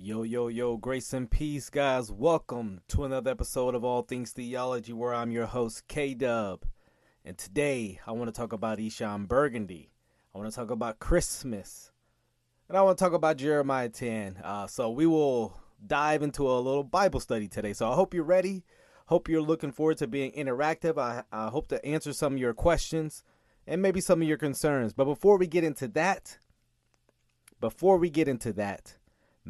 [0.00, 2.12] Yo, yo, yo, grace and peace, guys.
[2.12, 6.64] Welcome to another episode of All Things Theology, where I'm your host, K Dub.
[7.24, 9.90] And today, I want to talk about Eshon Burgundy.
[10.32, 11.90] I want to talk about Christmas.
[12.68, 14.36] And I want to talk about Jeremiah 10.
[14.36, 17.72] Uh, so, we will dive into a little Bible study today.
[17.72, 18.62] So, I hope you're ready.
[19.06, 20.96] Hope you're looking forward to being interactive.
[20.96, 23.24] I, I hope to answer some of your questions
[23.66, 24.92] and maybe some of your concerns.
[24.92, 26.38] But before we get into that,
[27.60, 28.97] before we get into that,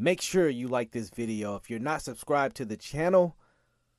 [0.01, 1.57] Make sure you like this video.
[1.57, 3.36] If you're not subscribed to the channel,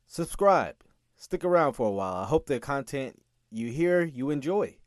[0.08, 0.76] subscribe.
[1.18, 2.16] Stick around for a while.
[2.16, 4.78] I hope the content you hear you enjoy.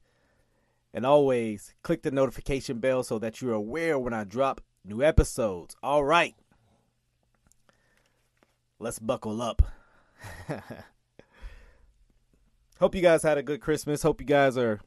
[0.94, 5.76] And always click the notification bell so that you're aware when I drop new episodes.
[5.82, 6.34] All right.
[8.78, 9.60] Let's buckle up.
[12.80, 14.02] Hope you guys had a good Christmas.
[14.02, 14.80] Hope you guys are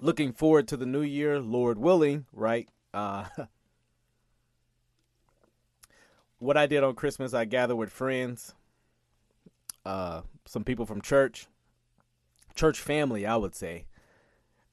[0.00, 2.68] looking forward to the new year, Lord willing, right?
[2.94, 3.26] Uh
[6.38, 8.54] what I did on Christmas, I gathered with friends,
[9.84, 11.46] uh, some people from church,
[12.54, 13.86] church family, I would say.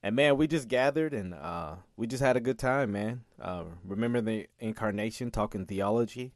[0.02, 3.24] And man, we just gathered and uh, we just had a good time, man.
[3.42, 6.34] Uh, remember the incarnation, talking theology,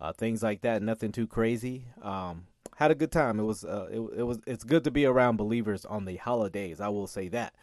[0.00, 0.82] uh, things like that.
[0.82, 1.84] Nothing too crazy.
[2.02, 3.38] Um, had a good time.
[3.38, 6.80] It was uh, it, it was it's good to be around believers on the holidays.
[6.80, 7.54] I will say that.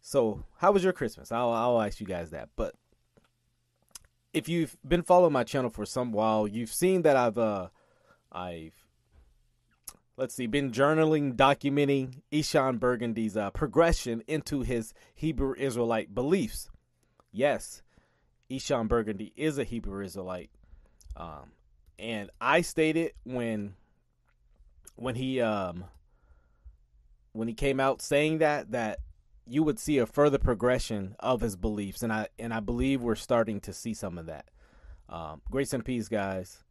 [0.00, 1.32] So, how was your Christmas?
[1.32, 2.50] I'll I'll ask you guys that.
[2.56, 2.74] But
[4.32, 7.68] if you've been following my channel for some while, you've seen that I've uh
[8.32, 8.74] I've
[10.20, 16.68] let's see, been journaling, documenting Eshon Burgundy's uh, progression into his Hebrew Israelite beliefs.
[17.32, 17.82] Yes,
[18.50, 20.50] Eshon Burgundy is a Hebrew Israelite,
[21.16, 21.52] um,
[21.98, 23.74] and I stated when
[24.96, 25.84] when he um
[27.32, 28.98] when he came out saying that that
[29.50, 33.16] you would see a further progression of his beliefs, and I and I believe we're
[33.16, 34.46] starting to see some of that.
[35.08, 36.62] Um, grace and peace, guys.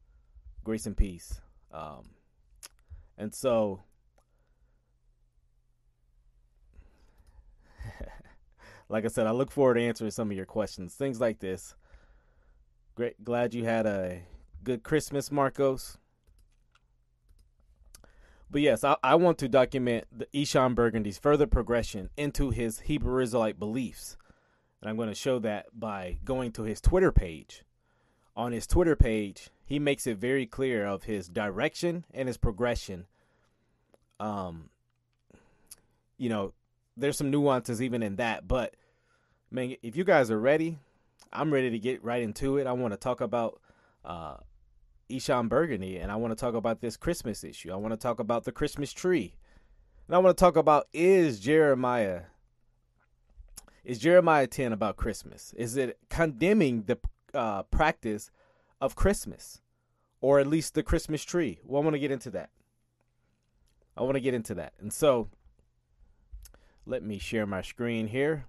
[0.63, 1.41] Grace and peace.
[1.73, 2.11] Um,
[3.17, 3.81] and so,
[8.89, 11.75] like I said, I look forward to answering some of your questions, things like this.
[12.95, 14.21] Great, glad you had a
[14.63, 15.97] good Christmas, Marcos.
[18.51, 23.21] But yes, I, I want to document the Eshon Burgundy's further progression into his Hebrew
[23.21, 24.17] Israelite beliefs.
[24.81, 27.63] And I'm going to show that by going to his Twitter page.
[28.35, 33.05] On his Twitter page, he makes it very clear of his direction and his progression.
[34.19, 34.69] Um,
[36.17, 36.53] you know,
[36.97, 38.75] there's some nuances even in that, but
[39.51, 40.79] man, if you guys are ready,
[41.31, 42.67] I'm ready to get right into it.
[42.67, 43.61] I want to talk about
[44.03, 44.37] uh,
[45.09, 47.71] Eshon Burgundy, and I want to talk about this Christmas issue.
[47.71, 49.35] I want to talk about the Christmas tree.
[50.07, 52.21] And I want to talk about is Jeremiah
[53.83, 55.53] is Jeremiah 10 about Christmas?
[55.57, 56.99] Is it condemning the
[57.33, 58.29] uh, practice
[58.81, 59.61] of Christmas
[60.21, 61.59] or at least the Christmas tree?
[61.63, 62.49] Well, I want to get into that.
[63.97, 64.73] I want to get into that.
[64.79, 65.29] And so
[66.85, 68.45] let me share my screen here.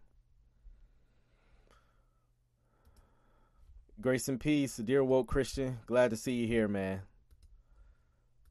[4.01, 5.81] Grace and peace, dear woke Christian.
[5.85, 7.03] Glad to see you here, man.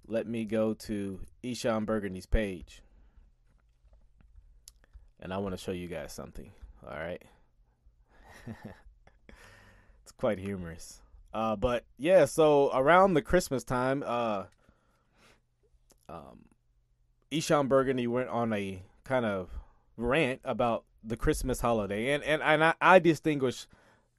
[0.06, 2.84] Let me go to Eshon Burgundy's page.
[5.20, 6.52] And I want to show you guys something.
[6.88, 7.24] All right.
[10.04, 11.02] it's quite humorous.
[11.34, 14.44] Uh, but yeah, so around the Christmas time, uh,
[16.08, 16.46] um,
[17.32, 19.50] Eshon Burgundy went on a kind of
[19.98, 23.68] rant about the Christmas holiday, and and and I, I distinguish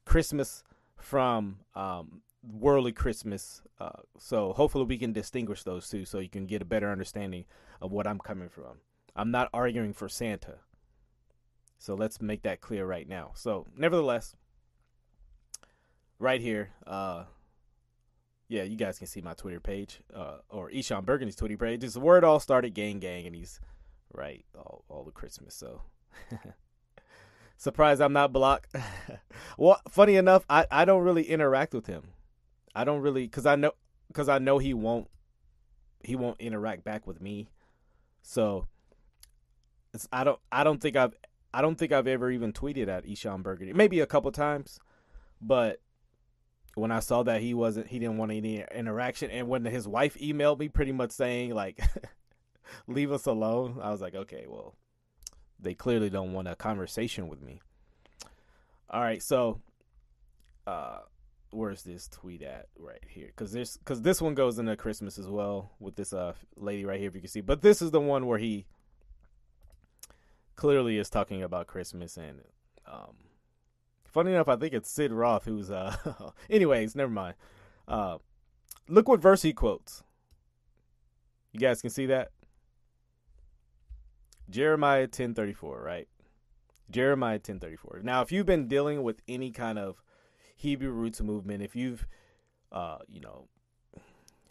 [0.05, 0.65] Christmas
[1.01, 3.63] from um, worldly Christmas.
[3.79, 7.45] Uh, so hopefully we can distinguish those two so you can get a better understanding
[7.81, 8.79] of what I'm coming from.
[9.17, 10.59] I'm not arguing for Santa.
[11.79, 13.33] So let's make that clear right now.
[13.35, 14.37] So, nevertheless,
[16.19, 17.25] right here, uh,
[18.49, 21.83] yeah, you guys can see my Twitter page, uh, or Eshon Burgundy's Twitter page.
[21.83, 23.61] It's where it all started gang gang, and he's
[24.13, 25.55] right all all the Christmas.
[25.55, 25.81] So
[27.61, 28.75] Surprised I'm not blocked.
[29.59, 32.15] well, funny enough, I, I don't really interact with him.
[32.75, 33.73] I don't really cuz I know
[34.15, 35.11] cuz I know he won't
[36.03, 37.51] he won't interact back with me.
[38.23, 38.67] So
[40.11, 41.13] I don't I don't think I've
[41.53, 43.75] I don't think I've ever even tweeted at Eshon Burgundy.
[43.75, 44.81] Maybe a couple times,
[45.39, 45.83] but
[46.77, 50.17] when I saw that he wasn't he didn't want any interaction and when his wife
[50.17, 51.79] emailed me pretty much saying like
[52.87, 54.77] leave us alone, I was like, okay, well,
[55.61, 57.61] they clearly don't want a conversation with me.
[58.89, 59.61] All right, so
[60.67, 61.01] uh
[61.53, 65.27] where's this tweet at right here cuz this cuz this one goes into Christmas as
[65.27, 67.41] well with this uh lady right here if you can see.
[67.41, 68.67] But this is the one where he
[70.57, 72.43] clearly is talking about Christmas and
[72.87, 73.17] um
[74.11, 75.71] Funny enough, I think it's Sid Roth who's.
[75.71, 75.95] uh
[76.51, 77.35] Anyways, never mind.
[77.87, 78.19] Uh,
[78.89, 80.03] look what verse he quotes.
[81.53, 82.31] You guys can see that.
[84.51, 86.09] Jeremiah ten thirty four, right?
[86.91, 88.01] Jeremiah ten thirty four.
[88.03, 90.03] Now, if you've been dealing with any kind of
[90.57, 92.07] Hebrew roots movement, if you've,
[92.73, 93.49] uh, you know,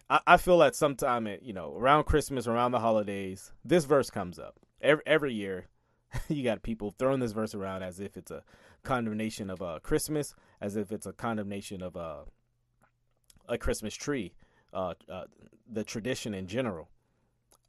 [0.10, 4.10] I, I feel that sometime, at, you know, around Christmas, around the holidays, this verse
[4.10, 5.68] comes up every every year.
[6.28, 8.44] you got people throwing this verse around as if it's a
[8.84, 12.22] condemnation of uh, Christmas, as if it's a condemnation of uh,
[13.48, 14.34] a Christmas tree,
[14.74, 15.26] uh, uh,
[15.72, 16.90] the tradition in general.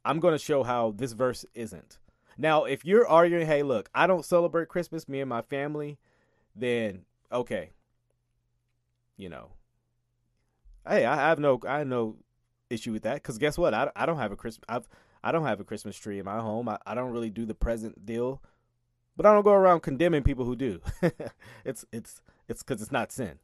[0.03, 1.99] I'm going to show how this verse isn't.
[2.37, 5.99] Now, if you're arguing, hey, look, I don't celebrate Christmas, me and my family,
[6.55, 7.01] then
[7.31, 7.71] okay.
[9.17, 9.49] You know,
[10.87, 12.17] hey, I have no, I have no
[12.71, 13.73] issue with that because guess what?
[13.73, 14.65] I, I don't have a Christmas.
[14.67, 14.87] I've
[15.23, 16.67] I don't have a Christmas tree in my home.
[16.67, 18.41] I, I don't really do the present deal,
[19.15, 20.81] but I don't go around condemning people who do.
[21.65, 23.39] it's it's it's because it's not sin.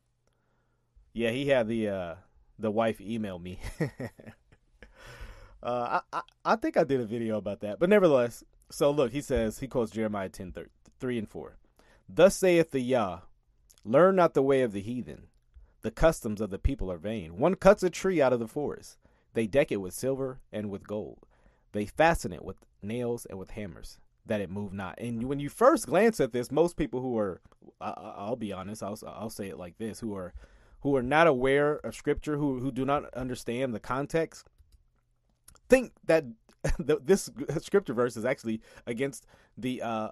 [1.13, 2.16] Yeah, he had the uh,
[2.57, 3.60] the wife email me.
[5.62, 8.44] uh, I, I I think I did a video about that, but nevertheless.
[8.69, 10.54] So look, he says he quotes Jeremiah 10,
[11.00, 11.58] 3 and four.
[12.10, 13.19] Thus saith the Yah,
[13.84, 15.28] learn not the way of the heathen.
[15.81, 17.38] The customs of the people are vain.
[17.38, 18.98] One cuts a tree out of the forest.
[19.34, 21.19] They deck it with silver and with gold.
[21.72, 25.00] They fasten it with nails and with hammers, that it move not.
[25.00, 27.42] And when you first glance at this, most people who are,
[27.80, 30.34] I, will be honest, I'll, I'll say it like this, who are,
[30.81, 34.48] who are not aware of Scripture, who who do not understand the context,
[35.69, 36.25] think that
[36.80, 37.30] the, this
[37.62, 39.25] Scripture verse is actually against
[39.57, 40.09] the uh,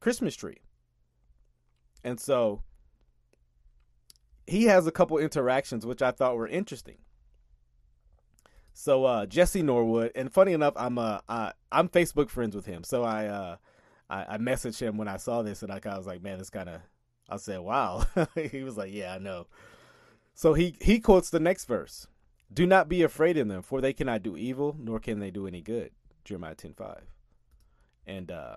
[0.00, 0.58] Christmas tree.
[2.04, 2.62] And so
[4.46, 6.96] he has a couple interactions which I thought were interesting.
[8.72, 12.84] So uh, Jesse Norwood, and funny enough, I'm uh I, am Facebook friends with him.
[12.84, 13.56] So I uh
[14.08, 16.50] I, I messaged him when I saw this, and I of was like, man, it's
[16.50, 16.80] kind of.
[17.28, 18.04] I said, wow.
[18.50, 19.48] he was like, yeah, I know.
[20.34, 22.06] So he he quotes the next verse:
[22.52, 25.46] "Do not be afraid of them, for they cannot do evil, nor can they do
[25.46, 25.92] any good."
[26.24, 27.04] Jeremiah ten five,
[28.06, 28.56] and uh,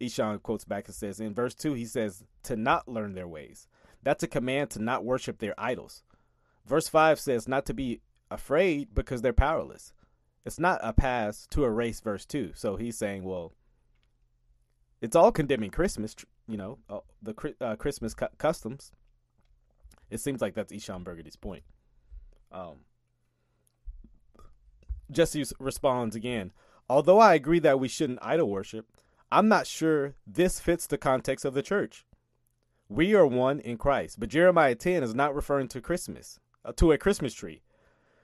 [0.00, 3.68] Eshon quotes back and says in verse two, he says, "To not learn their ways."
[4.02, 6.02] That's a command to not worship their idols.
[6.66, 9.92] Verse 5 says not to be afraid because they're powerless.
[10.44, 12.52] It's not a pass to erase verse 2.
[12.54, 13.52] So he's saying, well,
[15.00, 16.16] it's all condemning Christmas,
[16.48, 18.92] you know, uh, the uh, Christmas cu- customs.
[20.10, 21.62] It seems like that's Eshon Burgundy's point.
[22.52, 22.76] Um,
[25.10, 26.52] Jesse responds again.
[26.88, 28.86] Although I agree that we shouldn't idol worship,
[29.30, 32.04] I'm not sure this fits the context of the church.
[32.88, 36.92] We are one in Christ, but Jeremiah 10 is not referring to Christmas, uh, to
[36.92, 37.62] a Christmas tree.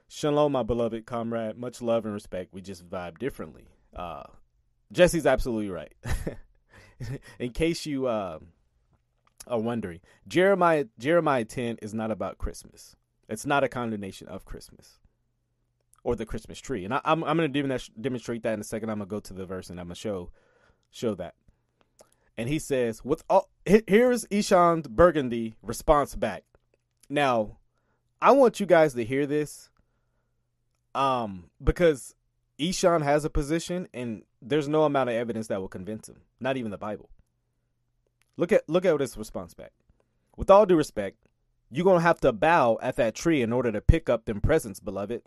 [0.09, 1.57] Shalom, my beloved comrade.
[1.57, 2.53] Much love and respect.
[2.53, 3.69] We just vibe differently.
[3.95, 4.25] Uh,
[4.93, 5.95] Jesse's absolutely right.
[7.39, 8.39] In case you uh,
[9.47, 12.97] are wondering, Jeremiah Jeremiah 10 is not about Christmas.
[13.29, 15.01] It's not a condemnation of Christmas
[16.03, 16.85] or the Christmas tree.
[16.85, 18.91] And I, am I'm, I'm going to demonstrate that in a second.
[18.91, 20.31] I'm going to go to the verse and I'm going to show
[20.91, 21.35] show that.
[22.37, 26.45] And he says, "With all here's Eshon Burgundy response back.
[27.09, 27.59] Now,
[28.23, 29.71] I want you guys to hear this
[30.95, 32.15] um, because
[32.59, 36.23] Eshon has a position, and there's no amount of evidence that will convince him.
[36.41, 37.11] Not even the Bible.
[38.37, 39.73] Look at look at his response back.
[40.37, 41.17] With all due respect,
[41.71, 44.81] you're gonna have to bow at that tree in order to pick up them presents,
[44.81, 45.23] beloved.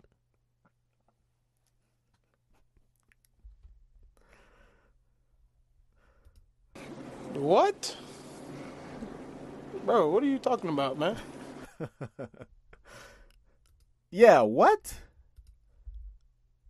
[7.34, 7.96] What?
[9.84, 11.16] Bro, what are you talking about, man?
[14.10, 14.94] yeah, what?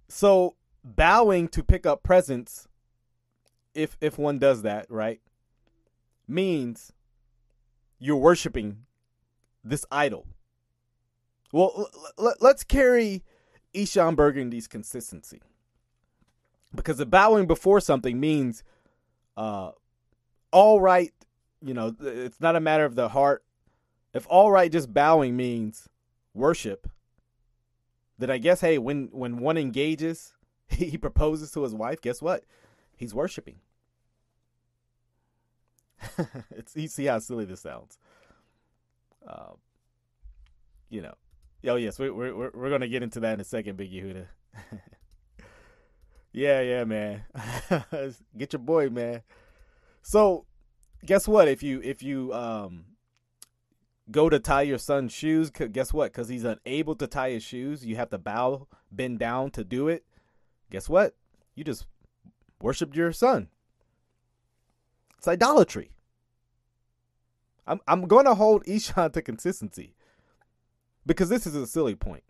[0.08, 2.68] So bowing to pick up presents,
[3.74, 5.20] if if one does that, right,
[6.28, 6.92] means
[7.98, 8.84] you're worshiping
[9.64, 10.26] this idol.
[11.52, 11.72] Well,
[12.18, 13.22] l- l- let's carry
[13.74, 15.40] Eshon Burgundy's consistency.
[16.74, 18.62] Because the bowing before something means
[19.36, 19.72] uh,
[20.50, 21.12] all right,
[21.62, 23.44] you know, it's not a matter of the heart.
[24.12, 25.88] If all right just bowing means
[26.34, 26.88] worship,
[28.18, 30.34] then I guess hey when when one engages,
[30.68, 32.00] he proposes to his wife.
[32.00, 32.44] Guess what?
[32.96, 33.56] He's worshiping.
[36.50, 37.98] it's you see how silly this sounds.
[39.26, 39.56] Um,
[40.90, 41.14] you know,
[41.68, 44.26] oh yes, we, we're we're we're gonna get into that in a second, Big Yehuda.
[46.32, 47.24] yeah, yeah, man.
[48.36, 49.22] get your boy, man.
[50.02, 50.46] So,
[51.04, 51.48] guess what?
[51.48, 52.84] If you if you um
[54.10, 56.12] go to tie your son's shoes, guess what?
[56.12, 59.88] Because he's unable to tie his shoes, you have to bow, bend down to do
[59.88, 60.04] it.
[60.70, 61.14] Guess what?
[61.54, 61.86] You just
[62.60, 63.48] worshiped your son.
[65.18, 65.91] It's idolatry.
[67.66, 69.94] I'm I'm going to hold Eshon to consistency
[71.06, 72.24] because this is a silly point.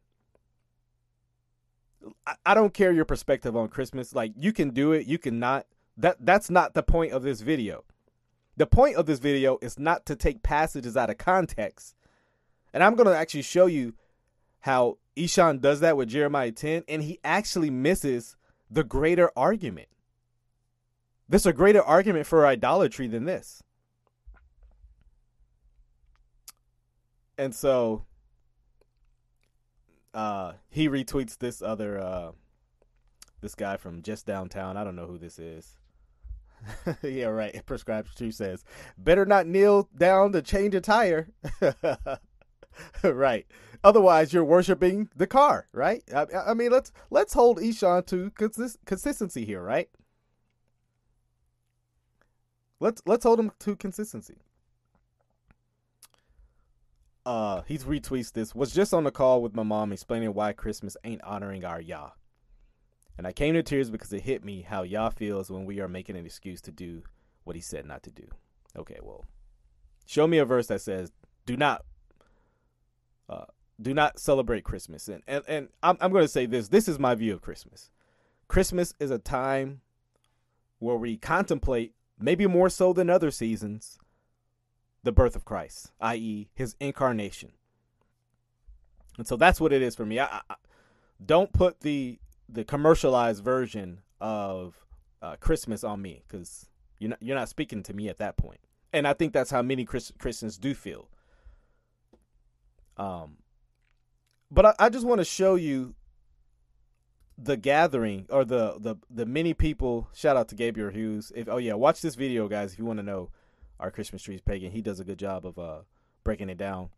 [2.27, 4.15] I, I don't care your perspective on Christmas.
[4.15, 5.67] Like you can do it, you can not.
[5.97, 7.85] That that's not the point of this video.
[8.57, 11.95] The point of this video is not to take passages out of context.
[12.75, 13.95] And I'm going to actually show you
[14.61, 18.37] how Eshon does that with Jeremiah 10, and he actually misses
[18.71, 19.89] the greater argument.
[21.29, 23.63] There's a greater argument for idolatry than this.
[27.39, 28.05] And so
[30.15, 32.33] uh he retweets this other uh
[33.41, 34.77] this guy from just downtown.
[34.77, 35.77] I don't know who this is.
[37.03, 37.61] yeah, right.
[37.67, 38.65] Prescribed True says,
[38.97, 41.29] better not kneel down to change a tire.
[43.03, 43.47] right.
[43.85, 46.03] Otherwise, you're worshiping the car, right?
[46.15, 49.89] I, I, mean, let's let's hold Eshon to consist- consistency here, right?
[52.79, 54.39] Let's let's hold him to consistency.
[57.25, 58.55] Uh, he's retweets this.
[58.55, 62.11] Was just on the call with my mom explaining why Christmas ain't honoring our Yah.
[63.17, 65.89] And I came to tears because it hit me how Yah feels when we are
[65.89, 67.03] making an excuse to do
[67.45, 68.27] what he said not to do.
[68.77, 69.25] Okay, well,
[70.07, 71.13] show me a verse that says,
[71.47, 71.85] "Do not,
[73.29, 73.45] uh,
[73.81, 76.69] do not celebrate Christmas." And and, and I'm I'm going to say this.
[76.69, 77.91] This is my view of Christmas.
[78.49, 79.83] Christmas is a time
[80.79, 83.99] where we contemplate, maybe more so than other seasons,
[85.03, 87.53] the birth of Christ, i.e., His incarnation.
[89.19, 90.21] And so that's what it is for me.
[90.21, 90.55] I, I
[91.25, 92.19] don't put the
[92.49, 94.75] the commercialized version of
[95.21, 96.67] uh, Christmas on me because
[96.99, 98.61] you're not you're not speaking to me at that point.
[98.93, 101.09] and I think that's how many Chris, Christians do feel.
[102.97, 103.39] Um,
[104.51, 105.95] but I, I just want to show you
[107.39, 110.09] the gathering or the the the many people.
[110.15, 111.33] Shout out to Gabriel Hughes.
[111.35, 113.31] If oh yeah, watch this video, guys, if you want to know
[113.83, 114.71] our Christmas trees pagan.
[114.71, 115.81] He does a good job of uh
[116.25, 116.89] breaking it down.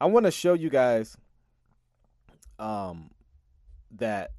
[0.00, 1.16] I want to show you guys
[2.58, 3.10] um
[3.90, 4.32] that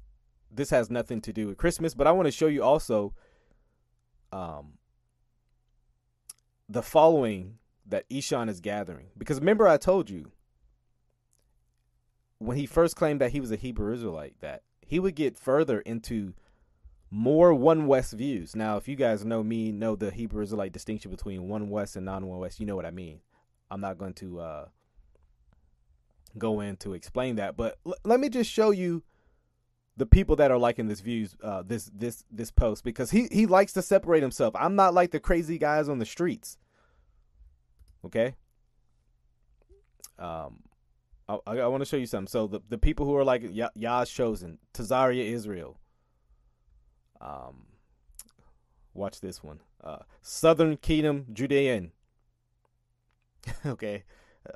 [0.50, 3.14] this has nothing to do with Christmas, but I want to show you also
[4.32, 4.78] um,
[6.68, 9.06] the following that Eshon is gathering.
[9.16, 10.32] Because remember, I told you
[12.38, 15.80] when he first claimed that he was a Hebrew Israelite that he would get further
[15.80, 16.34] into
[17.10, 18.54] more one West views.
[18.54, 22.06] Now, if you guys know me, know the Hebrew Israelite distinction between one West and
[22.06, 23.20] non one West, you know what I mean.
[23.70, 24.64] I'm not going to uh,
[26.38, 29.02] go in to explain that, but l- let me just show you
[29.96, 33.46] the people that are liking this views uh, this this this post because he he
[33.46, 34.54] likes to separate himself.
[34.56, 36.58] I'm not like the crazy guys on the streets.
[38.04, 38.34] Okay.
[40.18, 40.60] Um,
[41.28, 42.28] I, I want to show you something.
[42.28, 45.76] So the the people who are like Yah, Yah's chosen, Tazaria Israel.
[47.20, 47.66] Um,
[48.94, 49.60] watch this one.
[49.82, 51.92] Uh, Southern Kingdom Judean.
[53.66, 54.04] okay.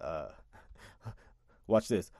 [0.01, 0.29] Uh,
[1.67, 2.11] watch this.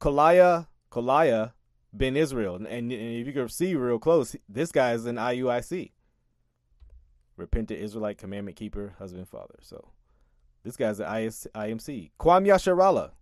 [0.00, 1.52] Kolaya Kolaya
[1.92, 2.56] Ben Israel.
[2.56, 5.92] And, and if you can see real close, this guy is an IUIC.
[7.36, 9.58] Repentant Israelite commandment keeper, husband, father.
[9.62, 9.88] So
[10.62, 12.10] this guy's an IMC.
[12.18, 13.12] Kwam Yasharala.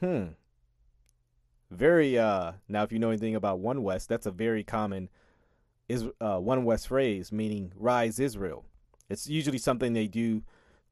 [0.00, 0.32] Hmm.
[1.70, 5.08] Very uh now if you know anything about One West, that's a very common
[5.90, 8.64] is uh One West phrase meaning rise Israel.
[9.08, 10.42] It's usually something they do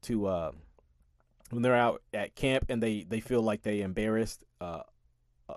[0.03, 0.51] to uh
[1.51, 4.83] when they're out at camp and they they feel like they embarrassed uh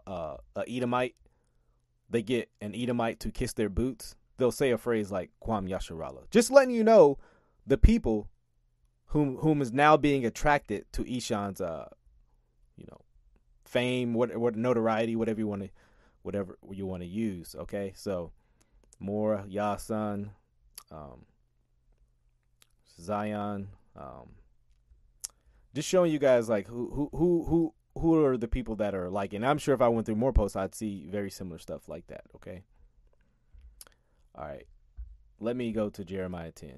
[0.07, 1.17] uh, a Edomite
[2.09, 6.31] they get an Edomite to kiss their boots, they'll say a phrase like Kwam Yasharala.
[6.31, 7.19] Just letting you know
[7.67, 8.29] the people
[9.07, 11.89] whom whom is now being attracted to Eshon's uh
[12.77, 13.01] you know
[13.65, 15.71] fame, what what notoriety, whatever you want to
[16.23, 17.93] whatever you want to use, okay?
[17.97, 18.33] So
[19.03, 20.31] more Yasan,
[20.91, 21.27] um
[23.01, 24.31] Zion, um
[25.75, 29.11] just showing you guys like who who who who who are the people that are
[29.11, 31.89] like and i'm sure if i went through more posts i'd see very similar stuff
[31.89, 32.63] like that okay?
[34.35, 34.67] All right.
[35.41, 36.71] Let me go to jeremiah 10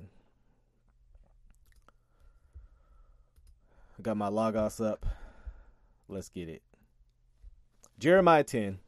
[3.96, 5.06] i got my logos up.
[6.08, 6.62] Let's get it.
[7.98, 8.78] Jeremiah 10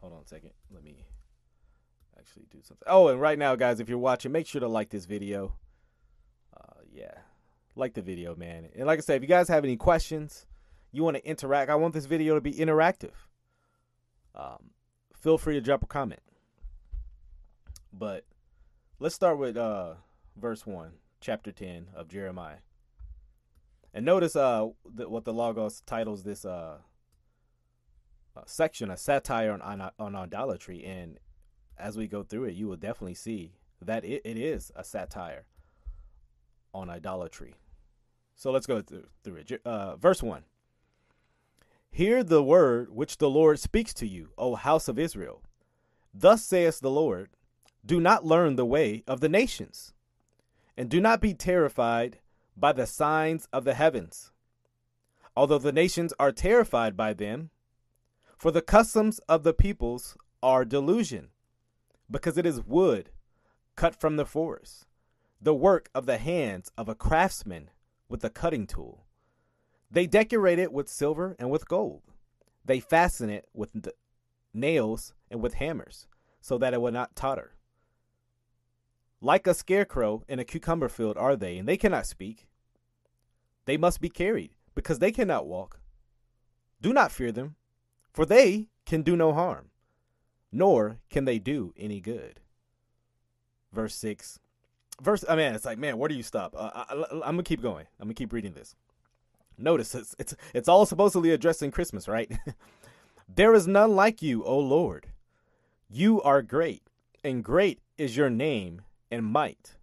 [0.00, 0.50] hold on a second.
[0.72, 1.04] Let me
[2.28, 4.90] actually do something oh and right now guys if you're watching make sure to like
[4.90, 5.54] this video
[6.56, 7.14] uh yeah
[7.74, 10.46] like the video man and like i said if you guys have any questions
[10.92, 13.12] you want to interact, I want this video to be interactive.
[14.34, 14.70] Um,
[15.14, 16.20] feel free to drop a comment.
[17.92, 18.24] But
[18.98, 19.94] let's start with uh,
[20.36, 22.58] verse 1, chapter 10 of Jeremiah.
[23.92, 26.78] And notice uh, what the Logos titles this uh,
[28.36, 30.84] uh, section, a satire on, on, on idolatry.
[30.84, 31.18] And
[31.78, 35.44] as we go through it, you will definitely see that it, it is a satire
[36.74, 37.54] on idolatry.
[38.36, 39.60] So let's go through, through it.
[39.64, 40.44] Uh, verse 1.
[41.90, 45.42] Hear the word which the Lord speaks to you, O house of Israel.
[46.14, 47.30] Thus saith the Lord
[47.84, 49.94] Do not learn the way of the nations,
[50.76, 52.18] and do not be terrified
[52.56, 54.32] by the signs of the heavens,
[55.36, 57.50] although the nations are terrified by them.
[58.36, 61.30] For the customs of the peoples are delusion,
[62.10, 63.10] because it is wood
[63.76, 64.86] cut from the forest,
[65.40, 67.70] the work of the hands of a craftsman
[68.08, 69.04] with a cutting tool.
[69.90, 72.02] They decorate it with silver and with gold.
[72.64, 73.70] They fasten it with
[74.52, 76.06] nails and with hammers,
[76.40, 77.54] so that it will not totter.
[79.20, 82.46] Like a scarecrow in a cucumber field are they, and they cannot speak.
[83.64, 85.80] They must be carried, because they cannot walk.
[86.80, 87.56] Do not fear them,
[88.12, 89.70] for they can do no harm,
[90.50, 92.40] nor can they do any good.
[93.72, 94.38] Verse 6.
[95.00, 96.54] Verse, I mean, it's like, man, where do you stop?
[96.56, 97.86] Uh, I, am gonna keep going.
[98.00, 98.74] I'm gonna keep reading this.
[99.56, 102.30] Notice it's it's it's all supposedly addressing Christmas, right?
[103.28, 105.08] there is none like you, O Lord.
[105.88, 106.82] You are great,
[107.22, 109.76] and great is your name and might.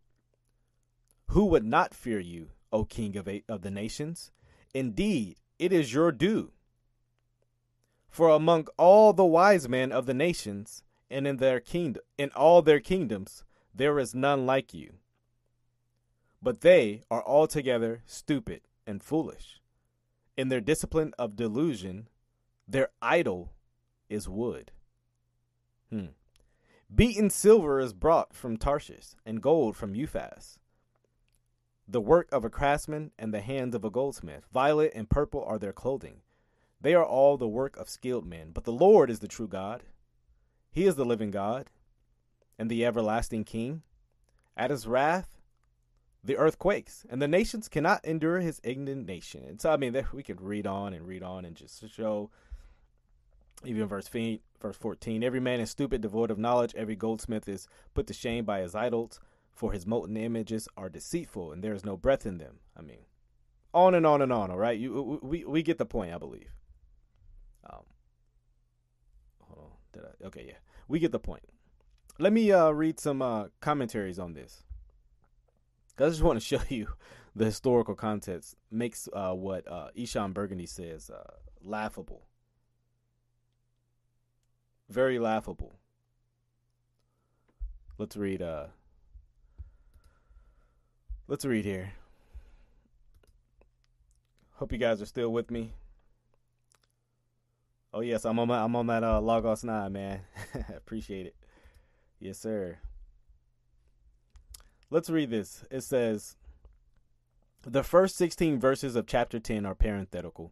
[1.28, 4.32] Who would not fear you, O King of of the nations?
[4.74, 6.52] Indeed, it is your due.
[8.16, 12.62] For among all the wise men of the nations, and in their kingdom, in all
[12.62, 13.44] their kingdoms,
[13.74, 14.94] there is none like you.
[16.42, 19.60] But they are altogether stupid and foolish
[20.38, 22.08] in their discipline of delusion,
[22.68, 23.54] their idol
[24.10, 24.72] is wood.
[25.90, 26.08] Hmm.
[26.94, 30.58] Beaten silver is brought from Tarshish, and gold from Uphaz.
[31.88, 34.46] The work of a craftsman and the hands of a goldsmith.
[34.52, 36.22] Violet and purple are their clothing.
[36.82, 38.52] They are all the work of skilled men.
[38.54, 39.84] But the Lord is the true God.
[40.72, 41.70] He is the living God
[42.60, 43.82] and the everlasting King.
[44.58, 45.36] At his wrath,
[46.24, 49.44] the earth quakes, and the nations cannot endure his indignation.
[49.46, 52.32] And so, I mean, we could read on and read on and just show,
[53.64, 54.10] even verse
[54.60, 56.74] verse 14, every man is stupid, devoid of knowledge.
[56.76, 59.20] Every goldsmith is put to shame by his idols,
[59.54, 62.60] for his molten images are deceitful, and there is no breath in them.
[62.76, 63.06] I mean,
[63.74, 64.50] on and on and on.
[64.50, 66.50] All right, you we we get the point, I believe.
[67.70, 67.84] Um,
[69.42, 70.28] hold on, did I?
[70.28, 71.44] Okay, yeah, we get the point.
[72.18, 74.64] Let me uh, read some uh, commentaries on this.
[75.98, 76.88] I just want to show you
[77.36, 82.28] the historical context makes uh, what uh, Eshon Burgundy says uh, laughable.
[84.90, 85.74] Very laughable.
[87.98, 88.42] Let's read.
[88.42, 88.68] Uh,
[91.28, 91.94] let's read here.
[94.54, 95.74] Hope you guys are still with me.
[97.96, 100.20] Oh yes, I'm on my, I'm on that uh, Logos nine, man.
[100.76, 101.36] Appreciate it.
[102.20, 102.80] Yes, sir.
[104.90, 105.64] Let's read this.
[105.72, 106.36] It says
[107.64, 110.52] The first 16 verses of chapter 10 are parenthetical.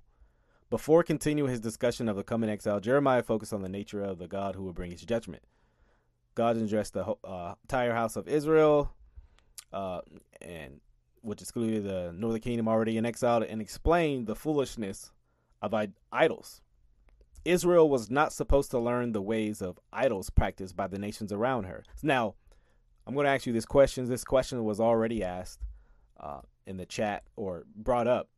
[0.69, 4.27] Before continuing his discussion of the coming exile, Jeremiah focused on the nature of the
[4.29, 5.43] God who will bring his judgment.
[6.36, 8.93] God addressed the uh, entire house of Israel,
[9.73, 9.99] uh,
[10.41, 10.79] and
[11.21, 15.12] which excluded the northern kingdom already in exile, and explained the foolishness
[15.62, 15.75] of
[16.10, 16.62] idols.
[17.45, 21.65] Israel was not supposed to learn the ways of idols practiced by the nations around
[21.65, 21.84] her.
[22.01, 22.36] Now,
[23.06, 24.08] I'm going to ask you this question.
[24.08, 25.60] This question was already asked
[26.19, 28.29] uh, in the chat or brought up.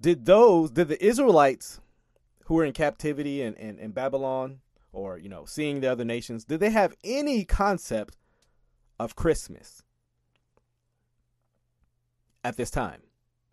[0.00, 1.80] Did those, did the Israelites
[2.44, 4.60] who were in captivity in, in, in Babylon
[4.92, 8.16] or, you know, seeing the other nations, did they have any concept
[8.98, 9.82] of Christmas
[12.44, 13.02] at this time?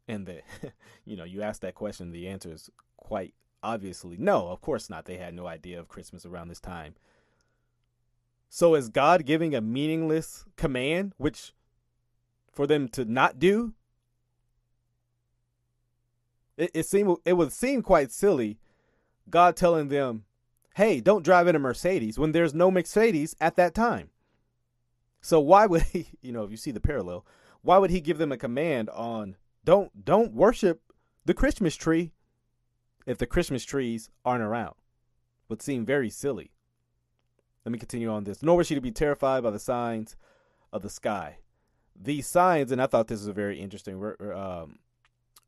[0.07, 0.41] And the,
[1.05, 3.33] you know, you ask that question, the answer is quite
[3.63, 5.05] obviously no, of course not.
[5.05, 6.95] They had no idea of Christmas around this time.
[8.49, 11.53] So is God giving a meaningless command, which
[12.51, 13.73] for them to not do?
[16.55, 18.59] It, it seemed it would seem quite silly,
[19.29, 20.25] God telling them,
[20.75, 24.11] "Hey, don't drive in a Mercedes" when there's no Mercedes at that time.
[25.21, 27.25] So why would he, you know, if you see the parallel,
[27.63, 30.81] why would he give them a command on don't don't worship
[31.25, 32.11] the Christmas tree
[33.05, 34.75] if the Christmas trees aren't around?
[35.49, 36.51] Would seem very silly.
[37.65, 38.43] Let me continue on this.
[38.43, 40.15] Nor was she to be terrified by the signs
[40.71, 41.37] of the sky.
[41.95, 44.79] These signs, and I thought this was a very interesting, re- um,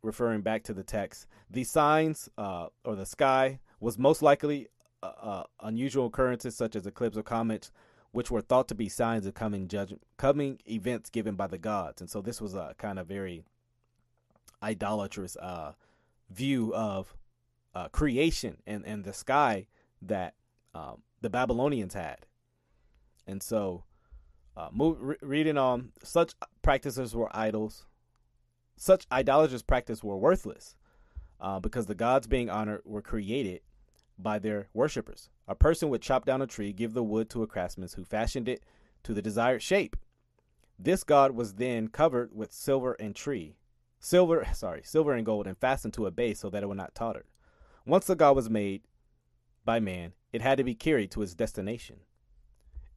[0.04, 1.28] referring back to the text.
[1.50, 4.68] These signs, uh, or the sky, was most likely
[5.02, 7.72] uh, unusual occurrences such as eclipse or comets,
[8.12, 12.02] which were thought to be signs of coming judgment, coming events given by the gods.
[12.02, 13.44] And so this was a kind of very
[14.64, 15.74] idolatrous uh,
[16.30, 17.16] view of
[17.76, 19.68] uh, creation and, and the sky
[20.02, 20.34] that
[20.74, 22.26] um, the Babylonians had.
[23.28, 23.84] And so,
[24.56, 27.86] uh, move, re- reading on, such practices were idols.
[28.78, 30.76] such idolatrous practice were worthless
[31.42, 33.62] uh, because the gods being honored were created
[34.18, 35.30] by their worshippers.
[35.48, 38.48] A person would chop down a tree, give the wood to a craftsman who fashioned
[38.48, 38.64] it
[39.04, 39.96] to the desired shape.
[40.80, 43.58] This god was then covered with silver and tree,
[44.00, 46.96] silver, sorry, silver and gold, and fastened to a base so that it would not
[46.96, 47.26] totter.
[47.86, 48.82] Once the god was made
[49.64, 51.98] by man, it had to be carried to its destination.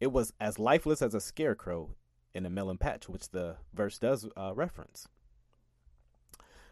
[0.00, 1.94] It was as lifeless as a scarecrow
[2.34, 5.08] in a melon patch, which the verse does uh, reference.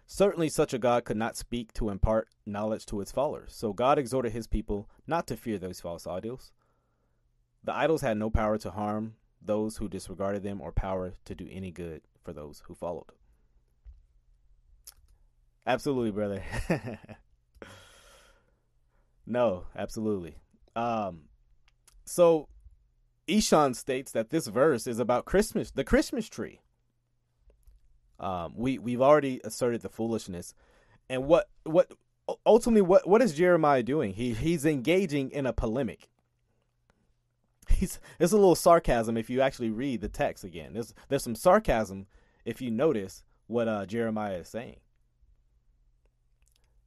[0.06, 3.52] Certainly, such a God could not speak to impart knowledge to its followers.
[3.54, 6.52] So God exhorted his people not to fear those false idols.
[7.64, 11.48] The idols had no power to harm those who disregarded them or power to do
[11.50, 13.10] any good for those who followed.
[15.66, 16.44] Absolutely, brother.
[19.26, 20.36] no, absolutely.
[20.74, 21.22] Um,
[22.04, 22.48] so
[23.28, 26.60] Eshon states that this verse is about Christmas, the Christmas tree.
[28.18, 30.54] Um, we we've already asserted the foolishness,
[31.08, 31.92] and what what
[32.46, 34.14] ultimately what what is Jeremiah doing?
[34.14, 36.08] He he's engaging in a polemic.
[37.68, 40.72] He's there's a little sarcasm if you actually read the text again.
[40.72, 42.06] There's there's some sarcasm
[42.44, 44.76] if you notice what uh, Jeremiah is saying.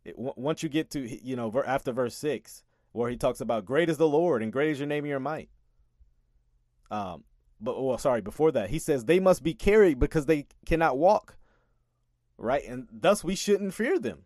[0.06, 3.66] It, w- once you get to you know after verse six, where he talks about
[3.66, 5.50] great is the Lord and great is your name and your might.
[6.92, 7.24] Um,
[7.62, 11.38] but well, sorry, before that, he says they must be carried because they cannot walk.
[12.38, 12.64] Right?
[12.66, 14.24] And thus we shouldn't fear them.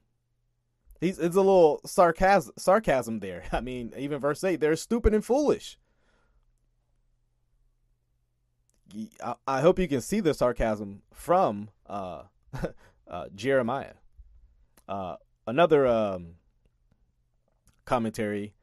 [1.02, 3.44] He's it's a little sarcasm sarcasm there.
[3.52, 5.78] I mean, even verse 8, they're stupid and foolish.
[9.24, 12.24] I, I hope you can see the sarcasm from uh,
[13.08, 13.96] uh, Jeremiah.
[14.88, 16.36] Uh, another um,
[17.86, 18.54] commentary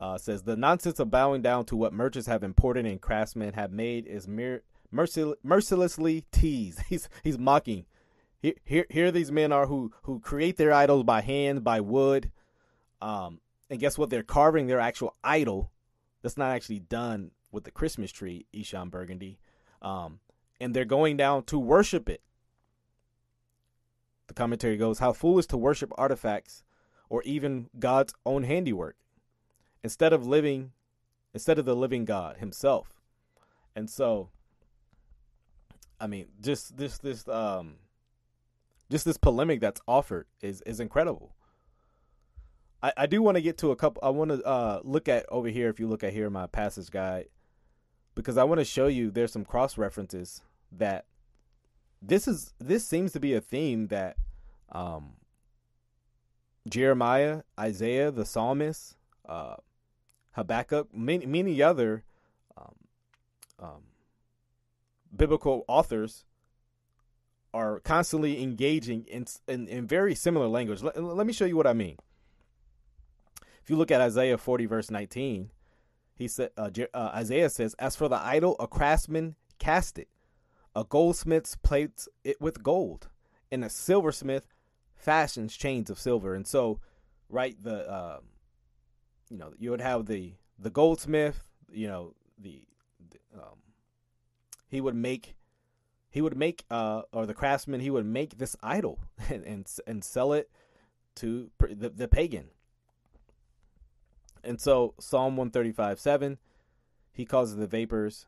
[0.00, 3.70] uh, says the nonsense of bowing down to what merchants have imported and craftsmen have
[3.70, 6.80] made is mere mercil- mercilessly teased.
[6.88, 7.86] He's he's mocking.
[8.40, 12.32] Here, here, here these men are who who create their idols by hand, by wood,
[13.00, 14.10] um, and guess what?
[14.10, 15.70] They're carving their actual idol.
[16.22, 19.38] That's not actually done with the Christmas tree, Eshon Burgundy,
[19.80, 20.18] um,
[20.60, 22.22] and they're going down to worship it.
[24.32, 26.64] The commentary goes, "How foolish to worship artifacts,
[27.10, 28.96] or even God's own handiwork."
[29.82, 30.72] instead of living
[31.34, 33.00] instead of the living God himself.
[33.74, 34.30] And so
[36.00, 37.76] I mean, just this this um
[38.90, 41.34] just this polemic that's offered is is incredible.
[42.82, 45.26] I, I do want to get to a couple I want to uh look at
[45.28, 47.26] over here if you look at here my passage guide
[48.14, 50.42] because I want to show you there's some cross references
[50.72, 51.06] that
[52.02, 54.16] this is this seems to be a theme that
[54.70, 55.14] um
[56.68, 58.96] Jeremiah, Isaiah, the psalmist,
[59.28, 59.56] uh,
[60.32, 62.04] Habakkuk, many many other
[62.56, 62.74] um,
[63.58, 63.82] um,
[65.14, 66.24] biblical authors
[67.54, 70.82] are constantly engaging in, in, in very similar language.
[70.82, 71.96] Let, let, me show you what I mean.
[73.62, 75.50] If you look at Isaiah 40 verse 19,
[76.14, 80.08] he said uh, uh, Isaiah says, "As for the idol, a craftsman cast it,
[80.74, 83.08] a goldsmith plates it with gold,
[83.50, 84.54] and a silversmith
[84.94, 86.80] fashions chains of silver." And so,
[87.28, 88.20] right, the um,
[89.30, 92.62] you know, you would have the the goldsmith, you know, the,
[93.10, 93.58] the um,
[94.68, 95.34] he would make
[96.10, 100.04] he would make uh or the craftsman he would make this idol and and, and
[100.04, 100.50] sell it
[101.16, 102.48] to the, the pagan.
[104.44, 106.38] And so Psalm 135 7,
[107.12, 108.26] he causes the vapors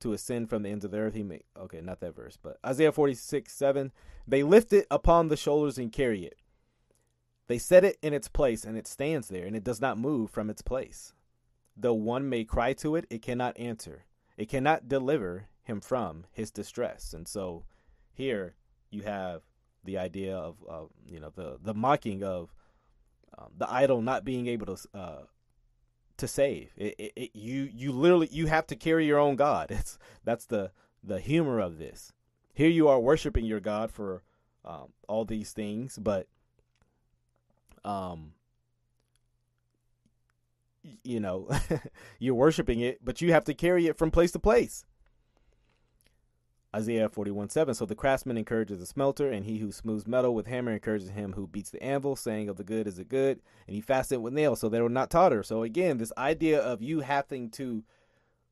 [0.00, 1.14] to ascend from the ends of the earth.
[1.14, 3.92] He may okay, not that verse, but Isaiah 46 7,
[4.26, 6.38] they lift it upon the shoulders and carry it.
[7.48, 10.30] They set it in its place, and it stands there, and it does not move
[10.30, 11.12] from its place.
[11.76, 14.04] Though one may cry to it, it cannot answer.
[14.36, 17.12] It cannot deliver him from his distress.
[17.12, 17.64] And so
[18.12, 18.54] here
[18.90, 19.42] you have
[19.84, 22.52] the idea of, uh, you know, the, the mocking of
[23.38, 25.22] um, the idol not being able to uh,
[26.18, 26.72] to save.
[26.76, 29.70] It, it, it, you you literally you have to carry your own God.
[29.78, 30.70] It's that's the
[31.02, 32.12] the humor of this.
[32.54, 34.22] Here you are worshiping your God for
[34.64, 36.26] um, all these things, but
[37.84, 38.32] um,
[41.02, 41.48] you know,
[42.18, 44.84] you're worshiping it, but you have to carry it from place to place.
[46.76, 47.74] Isaiah 41 7.
[47.74, 51.32] So the craftsman encourages the smelter, and he who smooths metal with hammer encourages him
[51.32, 54.34] who beats the anvil, saying, Of the good is it good, and he fastened with
[54.34, 55.42] nails so they will not totter.
[55.42, 57.82] So again, this idea of you having to,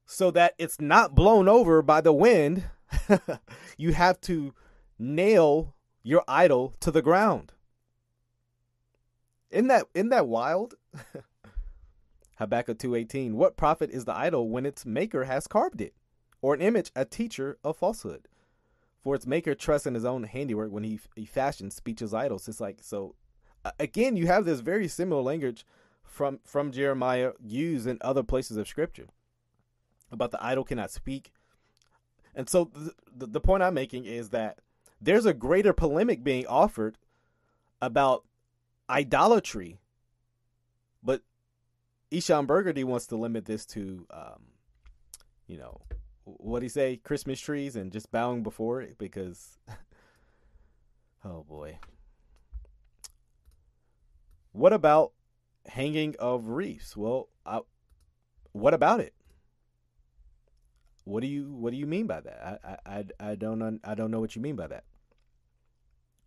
[0.06, 2.64] so that it's not blown over by the wind,
[3.76, 4.54] you have to
[4.98, 7.52] nail your idol to the ground.
[9.50, 10.74] Isn't that isn't that wild?
[12.38, 15.94] Habakkuk 2:18 What profit is the idol when its maker has carved it
[16.44, 18.28] or an image a teacher of falsehood
[19.00, 22.48] For its maker trusts in his own handiwork when he he fashioned speeches idols.
[22.48, 23.14] It's like so.
[23.78, 25.64] Again, you have this very similar language
[26.02, 29.06] from from Jeremiah used in other places of Scripture
[30.12, 31.32] about the idol cannot speak.
[32.34, 34.58] And so the, the point I'm making is that
[35.00, 36.98] there's a greater polemic being offered
[37.80, 38.24] about
[38.90, 39.78] idolatry,
[41.02, 41.22] but
[42.10, 44.42] Eshon Burgundy wants to limit this to, um,
[45.46, 45.80] you know,
[46.24, 49.58] what do you say, Christmas trees and just bowing before it because,
[51.24, 51.78] oh boy.
[54.52, 55.12] What about
[55.66, 56.96] hanging of wreaths?
[56.96, 57.60] Well, I,
[58.52, 59.14] what about it?
[61.04, 62.60] What do you What do you mean by that?
[62.64, 64.84] I I I don't I don't know what you mean by that.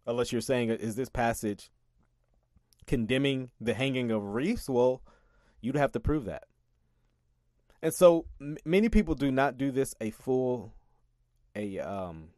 [0.05, 1.71] Unless you're saying is this passage
[2.85, 4.69] condemning the hanging of wreaths?
[4.69, 5.01] Well,
[5.61, 6.43] you'd have to prove that.
[7.81, 10.73] And so m- many people do not do this a full
[11.55, 12.29] a um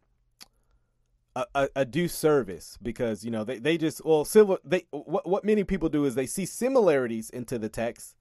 [1.36, 5.28] a, a, a due service because you know they, they just well silver they what
[5.28, 8.16] what many people do is they see similarities into the text.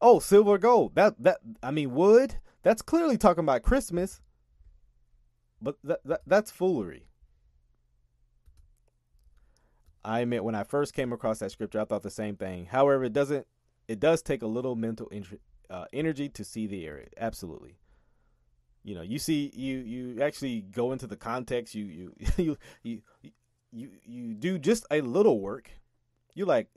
[0.00, 0.94] Oh, silver gold.
[0.94, 4.20] That that I mean wood that's clearly talking about Christmas.
[5.60, 7.06] But that, that that's foolery.
[10.02, 12.66] I admit when I first came across that scripture, I thought the same thing.
[12.66, 13.46] However, it doesn't.
[13.86, 15.08] It does take a little mental
[15.70, 17.06] uh, energy to see the area.
[17.16, 17.76] Absolutely.
[18.82, 21.74] You know, you see, you you actually go into the context.
[21.74, 23.02] You you you you
[23.70, 25.70] you you do just a little work.
[26.34, 26.68] You like,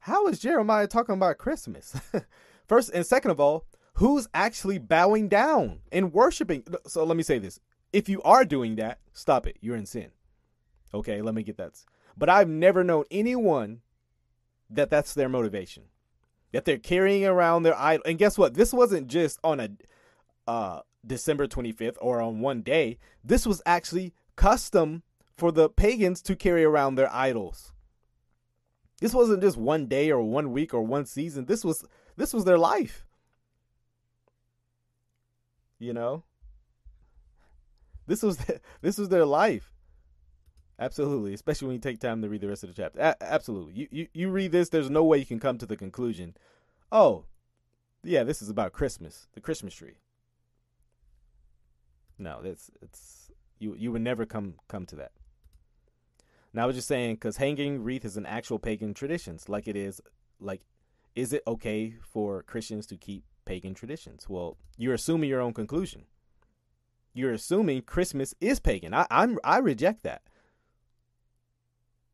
[0.00, 1.98] how is Jeremiah talking about Christmas?
[2.66, 6.64] First and second of all, who's actually bowing down and worshiping.
[6.86, 7.60] So let me say this.
[7.92, 9.58] If you are doing that, stop it.
[9.60, 10.10] You're in sin.
[10.94, 11.82] Okay, let me get that.
[12.16, 13.80] But I've never known anyone
[14.70, 15.84] that that's their motivation.
[16.52, 18.04] That they're carrying around their idol.
[18.06, 18.54] And guess what?
[18.54, 19.70] This wasn't just on a
[20.46, 22.98] uh, December 25th or on one day.
[23.24, 25.02] This was actually custom
[25.34, 27.72] for the pagans to carry around their idols.
[29.00, 31.46] This wasn't just one day or one week or one season.
[31.46, 31.84] This was
[32.16, 33.04] this was their life.
[35.80, 36.22] You know,
[38.06, 38.38] this was
[38.80, 39.72] this was their life.
[40.82, 42.98] Absolutely, especially when you take time to read the rest of the chapter.
[42.98, 44.68] A- absolutely, you, you you read this.
[44.68, 46.36] There's no way you can come to the conclusion.
[46.90, 47.24] Oh,
[48.02, 49.98] yeah, this is about Christmas, the Christmas tree.
[52.18, 55.12] No, it's it's you you would never come come to that.
[56.52, 59.76] Now I was just saying because hanging wreath is an actual pagan traditions, like it
[59.76, 60.00] is
[60.40, 60.62] like,
[61.14, 64.28] is it okay for Christians to keep pagan traditions.
[64.28, 66.06] Well, you're assuming your own conclusion.
[67.14, 68.94] You're assuming Christmas is pagan.
[68.94, 70.22] I, I'm I reject that.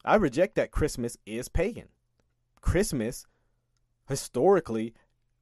[0.09, 1.89] I reject that Christmas is pagan.
[2.61, 3.27] Christmas
[4.09, 4.95] historically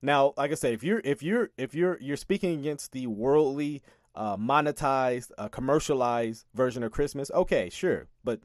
[0.02, 3.81] now like i said if you're if you're if you're you're speaking against the worldly
[4.16, 8.40] uh, monetized uh, commercialized version of christmas okay sure but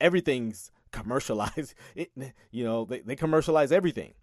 [0.00, 2.10] everything's commercialized it,
[2.50, 4.14] you know they, they commercialize everything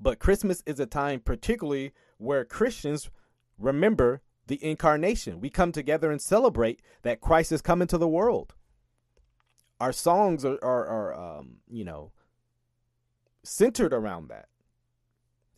[0.00, 3.10] but Christmas is a time, particularly where Christians
[3.58, 5.40] remember the incarnation.
[5.40, 8.54] We come together and celebrate that Christ has come into the world.
[9.80, 12.12] Our songs are, are, are um, you know,
[13.42, 14.48] centered around that.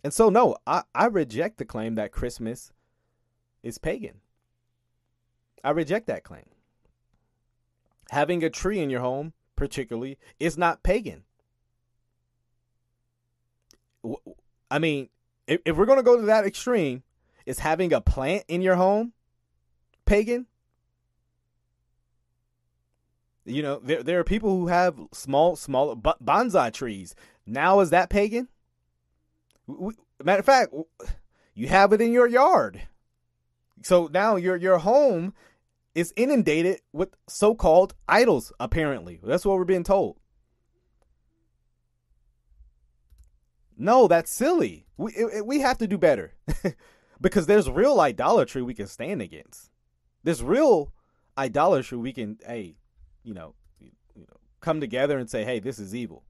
[0.05, 2.73] And so, no, I, I reject the claim that Christmas
[3.63, 4.21] is pagan.
[5.65, 6.45] I reject that claim.
[8.11, 11.25] Having a tree in your home, particularly, is not pagan.
[14.71, 15.09] I mean,
[15.49, 17.03] if, if we're going to go to that extreme,
[17.47, 19.13] is having a plant in your home
[20.05, 20.47] pagan?
[23.45, 27.15] You know, there there are people who have small small bonsai trees.
[27.47, 28.49] Now is that pagan?
[29.69, 30.75] We, matter of fact,
[31.55, 32.83] you have it in your yard.
[33.83, 35.33] So now your your home
[35.95, 39.21] is inundated with so-called idols apparently.
[39.23, 40.19] That's what we're being told.
[43.79, 44.87] No, that's silly.
[44.97, 46.35] We it, we have to do better
[47.21, 49.71] because there's real idolatry we can stand against.
[50.23, 50.93] There's real
[51.39, 52.77] idolatry we can, hey,
[53.23, 56.25] you know, you know, come together and say, hey, this is evil.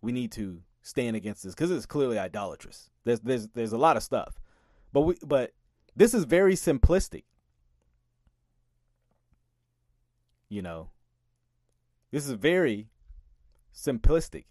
[0.00, 2.90] We need to stand against this because it's clearly idolatrous.
[3.04, 4.38] There's there's there's a lot of stuff,
[4.92, 5.52] but we but
[5.96, 7.24] this is very simplistic.
[10.48, 10.90] You know,
[12.10, 12.88] this is very
[13.74, 14.44] simplistic.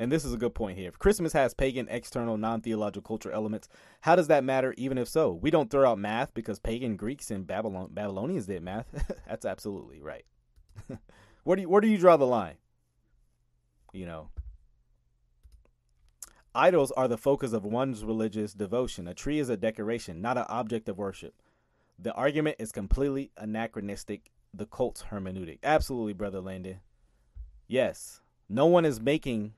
[0.00, 0.88] And this is a good point here.
[0.88, 3.68] If Christmas has pagan, external, non theological cultural elements,
[4.00, 5.30] how does that matter, even if so?
[5.30, 8.86] We don't throw out math because pagan Greeks and Babylon Babylonians did math.
[9.28, 10.24] That's absolutely right.
[11.44, 12.54] where do you where do you draw the line?
[13.92, 14.30] You know.
[16.54, 19.06] Idols are the focus of one's religious devotion.
[19.06, 21.34] A tree is a decoration, not an object of worship.
[21.98, 24.30] The argument is completely anachronistic.
[24.54, 25.58] The cult's hermeneutic.
[25.62, 26.80] Absolutely, brother Landon.
[27.68, 29.52] Yes, no one is making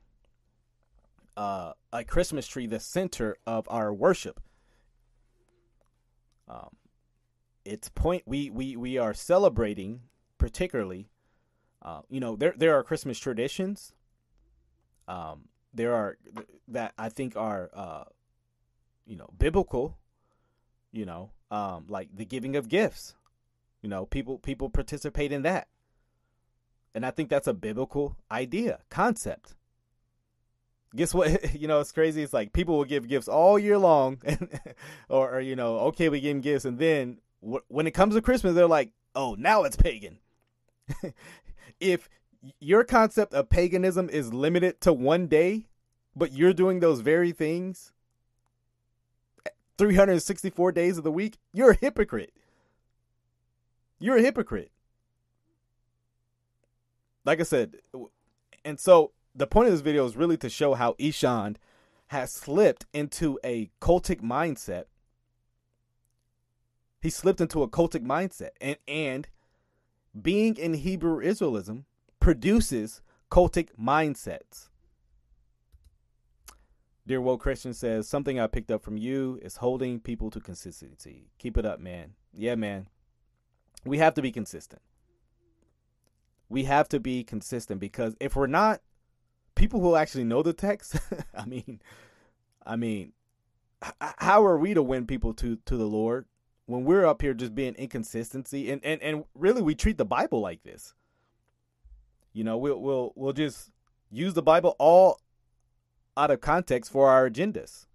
[1.36, 4.40] uh, a Christmas tree the center of our worship.
[6.48, 6.76] Um,
[7.64, 10.02] it's point we we we are celebrating
[10.38, 11.08] particularly.
[11.80, 13.92] Uh, you know, there there are Christmas traditions.
[15.08, 16.18] Um, there are
[16.68, 18.04] that I think are uh,
[19.06, 19.98] you know biblical.
[20.90, 23.14] You know, um, like the giving of gifts.
[23.80, 25.68] You know, people people participate in that,
[26.94, 29.54] and I think that's a biblical idea concept.
[30.94, 31.54] Guess what?
[31.54, 32.22] You know, it's crazy.
[32.22, 34.20] It's like people will give gifts all year long,
[35.08, 38.14] or, or you know, okay, we give them gifts, and then wh- when it comes
[38.14, 40.18] to Christmas, they're like, oh, now it's pagan.
[41.80, 42.08] if
[42.58, 45.66] your concept of paganism is limited to one day,
[46.16, 47.92] but you're doing those very things
[49.78, 52.32] 364 days of the week, you're a hypocrite.
[53.98, 54.70] You're a hypocrite.
[57.24, 57.76] Like I said,
[58.64, 61.56] and so the point of this video is really to show how Eshon
[62.08, 64.84] has slipped into a cultic mindset.
[67.00, 68.50] He slipped into a cultic mindset.
[68.60, 69.28] And and
[70.20, 71.84] being in Hebrew Israelism
[72.20, 74.68] produces cultic mindsets.
[77.04, 81.30] Dear Woke Christian says, something I picked up from you is holding people to consistency.
[81.38, 82.12] Keep it up, man.
[82.32, 82.88] Yeah, man.
[83.84, 84.82] We have to be consistent.
[86.48, 88.82] We have to be consistent because if we're not,
[89.54, 90.96] people who actually know the text,
[91.34, 91.80] I mean,
[92.64, 93.12] I mean,
[94.00, 96.26] how are we to win people to to the Lord
[96.66, 100.40] when we're up here just being inconsistency and and and really we treat the Bible
[100.40, 100.94] like this?
[102.32, 103.70] You know, we'll we'll we'll just
[104.10, 105.20] use the Bible all
[106.16, 107.86] out of context for our agendas.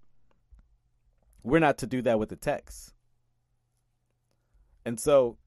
[1.44, 2.94] We're not to do that with the text.
[4.86, 5.38] And so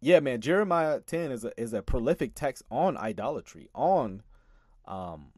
[0.00, 4.22] yeah, man, Jeremiah 10 is a is a prolific text on idolatry, on
[4.86, 5.32] um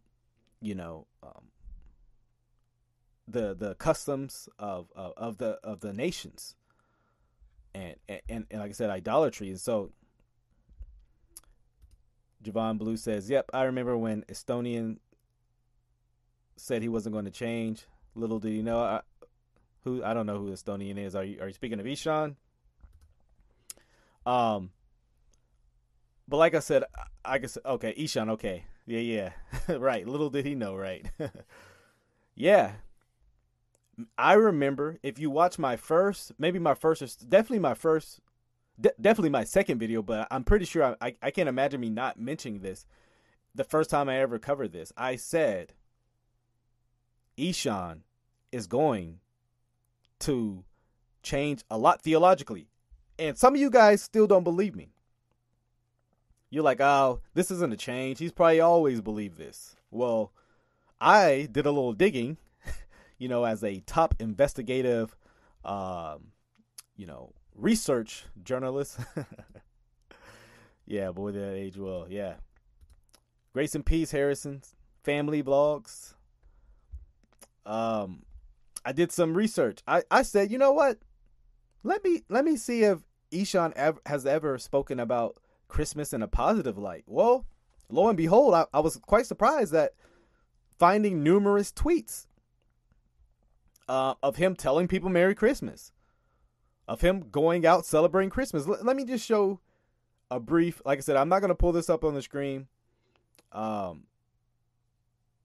[0.60, 1.50] you know, um,
[3.26, 6.54] the the customs of, of of the of the nations.
[7.74, 9.50] And, and and like I said, idolatry.
[9.50, 9.92] And so
[12.42, 14.98] Javon Blue says, "Yep, I remember when Estonian
[16.56, 17.84] said he wasn't going to change.
[18.14, 18.80] Little did he know.
[18.80, 19.00] I,
[19.84, 21.14] who I don't know who Estonian is.
[21.14, 22.36] Are you are you speaking of Eshon?
[24.26, 24.70] Um,
[26.28, 26.84] but like I said,
[27.24, 29.32] I, guess okay, Eshon, Okay, yeah, yeah,
[29.76, 30.06] right.
[30.06, 31.10] Little did he know, right?
[32.34, 32.72] yeah,
[34.16, 38.20] I remember if you watch my first, maybe my first, definitely my first,
[38.80, 41.90] de- definitely my second video, but I'm pretty sure I, I, I can't imagine me
[41.90, 42.86] not mentioning this.
[43.54, 45.72] The first time I ever covered this, I said
[47.36, 48.00] Eshon
[48.52, 49.20] is going
[50.20, 50.64] to
[51.22, 52.68] change a lot theologically.
[53.18, 54.92] And some of you guys still don't believe me.
[56.50, 58.18] You're like, oh, this isn't a change.
[58.18, 59.76] He's probably always believed this.
[59.90, 60.32] Well,
[61.00, 62.38] I did a little digging,
[63.18, 65.14] you know, as a top investigative,
[65.64, 66.32] um,
[66.96, 68.98] you know, research journalist.
[70.86, 72.06] yeah, boy, that age well.
[72.08, 72.34] Yeah.
[73.52, 76.14] Grace and Peace, Harrison's family blogs.
[77.66, 78.22] Um,
[78.84, 79.80] I did some research.
[79.86, 80.98] I, I said, you know what?
[81.82, 86.28] Let me let me see if Eshon ever, has ever spoken about Christmas in a
[86.28, 87.04] positive light.
[87.06, 87.46] Well,
[87.88, 89.92] lo and behold, I, I was quite surprised that
[90.78, 92.26] finding numerous tweets
[93.88, 95.92] uh, of him telling people Merry Christmas,
[96.86, 98.66] of him going out celebrating Christmas.
[98.66, 99.60] L- let me just show
[100.30, 100.82] a brief.
[100.84, 102.66] Like I said, I'm not going to pull this up on the screen.
[103.52, 104.04] Um,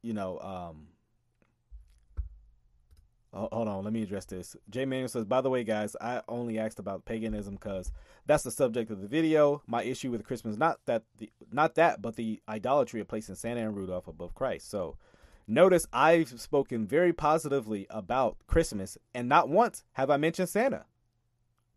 [0.01, 0.87] you know, um,
[3.35, 4.55] Oh, hold on, let me address this.
[4.69, 7.91] Jay Manuel says, by the way, guys, I only asked about paganism because
[8.27, 9.63] that's the subject of the video.
[9.65, 13.61] My issue with Christmas not that the not that, but the idolatry of placing Santa
[13.61, 14.69] and Rudolph above Christ.
[14.69, 14.97] So
[15.47, 20.85] notice I've spoken very positively about Christmas, and not once have I mentioned Santa.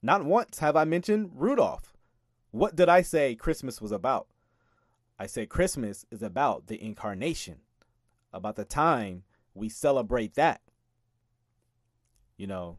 [0.03, 1.95] Not once have I mentioned Rudolph.
[2.51, 4.27] What did I say Christmas was about?
[5.19, 7.61] I said Christmas is about the incarnation,
[8.31, 9.23] about the time
[9.55, 10.61] we celebrate that
[12.37, 12.79] you know,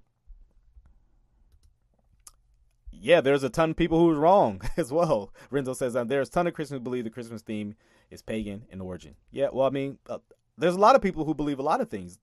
[2.91, 5.33] yeah, there's a ton of people who's wrong as well.
[5.49, 7.75] Renzo says um, there's a ton of Christians who believe the Christmas theme
[8.09, 9.15] is pagan in origin.
[9.31, 10.19] Yeah, well, I mean, uh,
[10.57, 12.19] there's a lot of people who believe a lot of things.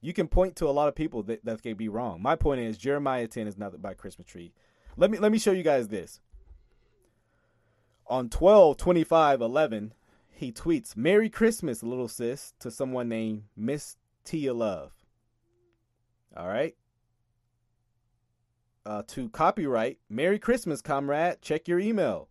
[0.00, 2.22] You can point to a lot of people that, that can be wrong.
[2.22, 4.52] My point is Jeremiah 10 is not about Christmas tree.
[4.96, 6.20] Let me let me show you guys this.
[8.06, 9.92] On 12 25 11,
[10.30, 14.92] he tweets, Merry Christmas, little sis, to someone named Miss T you love.
[16.36, 16.74] All right.
[18.86, 21.42] Uh, to copyright, Merry Christmas, comrade.
[21.42, 22.28] Check your email.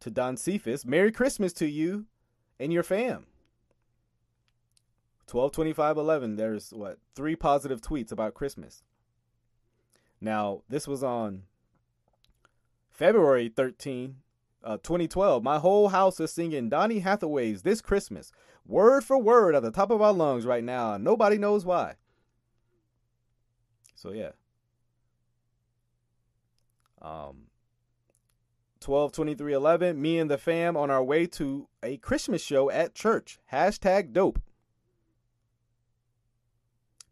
[0.00, 2.06] To Don Cephas, Merry Christmas to you
[2.60, 3.26] and your fam.
[5.30, 8.82] 122511, there's what, three positive tweets about Christmas.
[10.20, 11.42] Now, this was on
[12.90, 14.16] February 13,
[14.62, 15.42] uh, 2012.
[15.42, 18.30] My whole house is singing Donny Hathaway's This Christmas,
[18.66, 21.94] word for word at the top of our lungs right now, nobody knows why.
[24.06, 24.30] So, yeah.
[27.02, 27.48] Um,
[28.78, 32.94] 12 23 11 me and the fam on our way to a christmas show at
[32.94, 33.40] church.
[33.52, 34.38] Hashtag dope.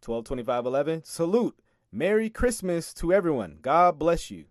[0.02, 1.58] 12 25 11 salute.
[1.90, 3.58] Merry christmas to everyone.
[3.60, 4.44] God bless you.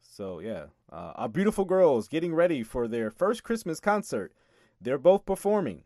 [0.00, 4.32] So yeah uh, our beautiful girls getting ready for their first christmas concert.
[4.80, 5.84] They're both performing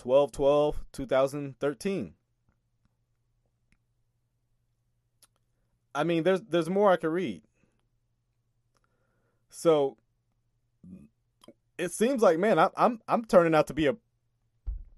[0.00, 2.14] 12 12 2013
[5.94, 7.42] I mean, there's there's more I could read.
[9.50, 9.96] So
[11.78, 13.96] it seems like, man, I'm I'm I'm turning out to be a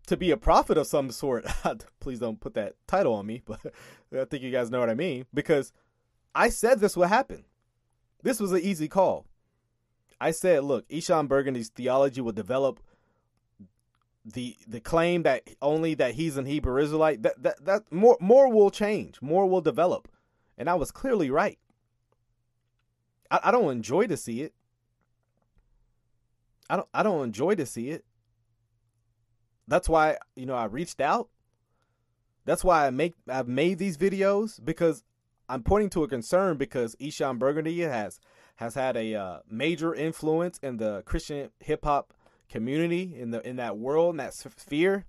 [0.07, 1.46] to be a prophet of some sort.
[2.00, 3.61] Please don't put that title on me, but
[4.16, 5.72] I think you guys know what I mean because
[6.34, 7.44] I said this would happen.
[8.22, 9.26] This was an easy call.
[10.20, 12.78] I said, look, Eshon Burgundy's theology will develop
[14.25, 18.51] the the claim that only that he's an Hebrew Israelite that that that more more
[18.51, 20.09] will change, more will develop.
[20.57, 21.59] And I was clearly right.
[23.31, 24.55] I, I don't enjoy to see it.
[26.70, 28.05] I don't I don't enjoy to see it.
[29.66, 31.29] That's why, you know, I reached out.
[32.45, 35.05] That's why I make I've made these videos because
[35.49, 38.20] I'm pointing to a concern because Eshon Burgundy has
[38.57, 42.14] has had a uh, major influence in the Christian hip hop
[42.53, 45.07] community in the in that world in that sphere.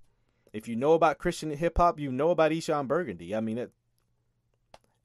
[0.52, 3.34] If you know about Christian hip hop, you know about Eshon Burgundy.
[3.34, 3.72] I mean, it,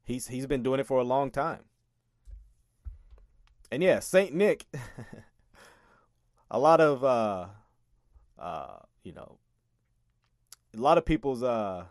[0.09, 1.59] He's he's been doing it for a long time.
[3.71, 4.65] And yeah, Saint Nick.
[6.51, 7.45] a lot of uh
[8.39, 9.37] uh you know
[10.75, 11.85] a lot of people's uh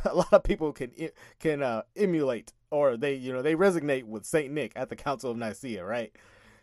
[0.04, 0.90] a lot of people can
[1.38, 5.30] can uh, emulate or they you know they resonate with Saint Nick at the Council
[5.30, 6.12] of Nicaea, right?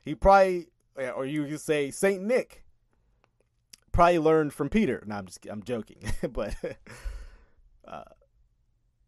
[0.02, 0.68] He probably
[0.98, 2.64] or you could say Saint Nick
[3.92, 5.04] probably learned from Peter.
[5.06, 6.56] No, I'm just I'm joking, but
[7.88, 8.04] uh,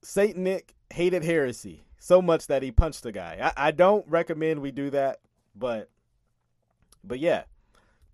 [0.02, 3.52] Saint Nick hated heresy so much that he punched the guy.
[3.56, 5.20] I, I don't recommend we do that,
[5.56, 5.90] but
[7.04, 7.44] but yeah,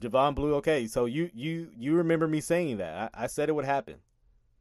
[0.01, 0.55] Javon Blue.
[0.55, 3.11] Okay, so you you you remember me saying that?
[3.13, 3.95] I, I said it would happen,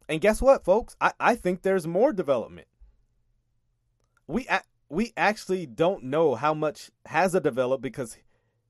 [0.07, 0.95] and guess what, folks?
[1.01, 2.67] I I think there's more development.
[4.27, 4.47] We
[4.89, 8.17] we actually don't know how much has it developed because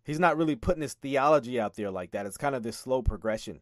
[0.04, 2.26] he's not really putting his theology out there like that.
[2.26, 3.62] It's kind of this slow progression.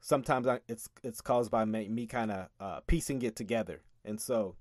[0.00, 3.82] Sometimes I, it's it's caused by me, me kind of uh, piecing it together.
[4.04, 4.56] And so,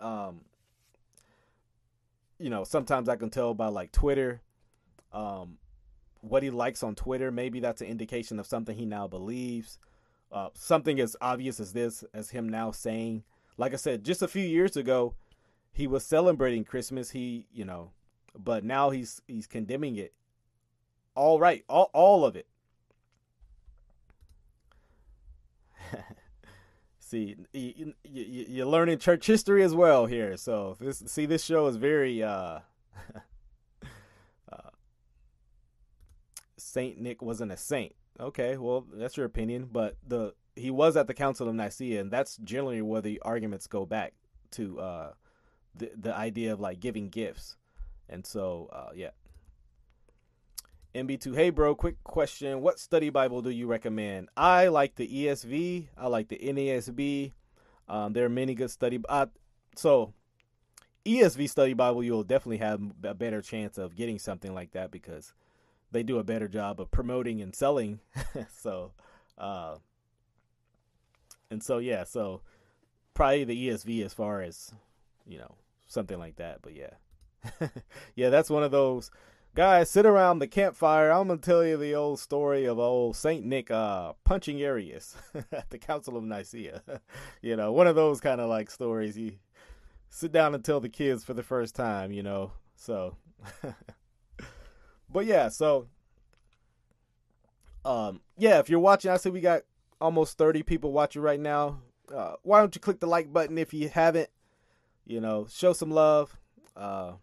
[0.00, 0.42] um,
[2.38, 4.42] you know, sometimes I can tell by like Twitter,
[5.12, 5.58] um,
[6.20, 7.30] what he likes on Twitter.
[7.30, 9.78] Maybe that's an indication of something he now believes.
[10.30, 13.24] Uh, something as obvious as this, as him now saying,
[13.56, 15.14] like I said, just a few years ago,
[15.72, 17.10] he was celebrating Christmas.
[17.10, 17.92] He, you know,
[18.42, 20.12] but now he's he's condemning it.
[21.14, 22.46] All right, all all of it.
[27.08, 31.66] see you, you, you're learning church history as well here so this see this show
[31.66, 32.58] is very uh,
[34.52, 34.70] uh,
[36.58, 41.06] saint nick wasn't a saint okay well that's your opinion but the he was at
[41.06, 44.12] the council of nicaea and that's generally where the arguments go back
[44.50, 45.12] to uh,
[45.74, 47.56] the the idea of like giving gifts
[48.08, 49.10] and so uh, yeah
[50.94, 52.62] MB2, hey bro, quick question.
[52.62, 54.30] What study Bible do you recommend?
[54.36, 55.88] I like the ESV.
[55.96, 57.32] I like the NASB.
[57.88, 58.98] Um, there are many good study.
[59.08, 59.26] Uh,
[59.76, 60.14] so,
[61.04, 65.34] ESV study Bible, you'll definitely have a better chance of getting something like that because
[65.92, 68.00] they do a better job of promoting and selling.
[68.58, 68.92] so,
[69.36, 69.76] uh,
[71.50, 72.40] and so yeah, so
[73.14, 74.72] probably the ESV as far as
[75.26, 75.54] you know
[75.86, 76.60] something like that.
[76.62, 76.94] But yeah,
[78.14, 79.10] yeah, that's one of those
[79.58, 81.10] Guys, sit around the campfire.
[81.10, 85.16] I'm gonna tell you the old story of old Saint Nick uh, punching Arius
[85.52, 86.80] at the Council of Nicaea.
[87.42, 89.18] you know, one of those kind of like stories.
[89.18, 89.32] You
[90.10, 92.12] sit down and tell the kids for the first time.
[92.12, 93.16] You know, so.
[95.10, 95.88] but yeah, so.
[97.84, 99.62] Um, yeah, if you're watching, I see we got
[100.00, 101.80] almost 30 people watching right now.
[102.14, 104.30] Uh, why don't you click the like button if you haven't?
[105.04, 106.36] You know, show some love.
[106.76, 107.14] Uh,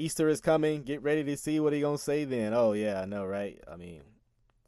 [0.00, 0.82] Easter is coming.
[0.82, 2.54] Get ready to see what he gonna say then.
[2.54, 3.60] Oh yeah, I know, right?
[3.70, 4.00] I mean,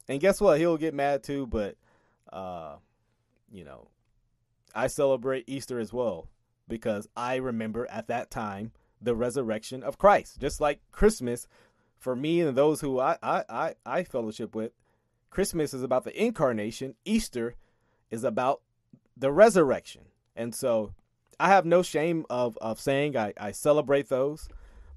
[0.07, 0.59] and guess what?
[0.59, 1.75] He'll get mad too, but
[2.31, 2.75] uh,
[3.51, 3.87] you know,
[4.75, 6.27] I celebrate Easter as well
[6.67, 8.71] because I remember at that time
[9.01, 10.39] the resurrection of Christ.
[10.39, 11.47] Just like Christmas,
[11.97, 14.71] for me and those who I I I, I fellowship with,
[15.31, 16.95] Christmas is about the incarnation.
[17.05, 17.55] Easter
[18.11, 18.61] is about
[19.17, 20.03] the resurrection,
[20.35, 20.93] and so
[21.39, 24.47] I have no shame of of saying I I celebrate those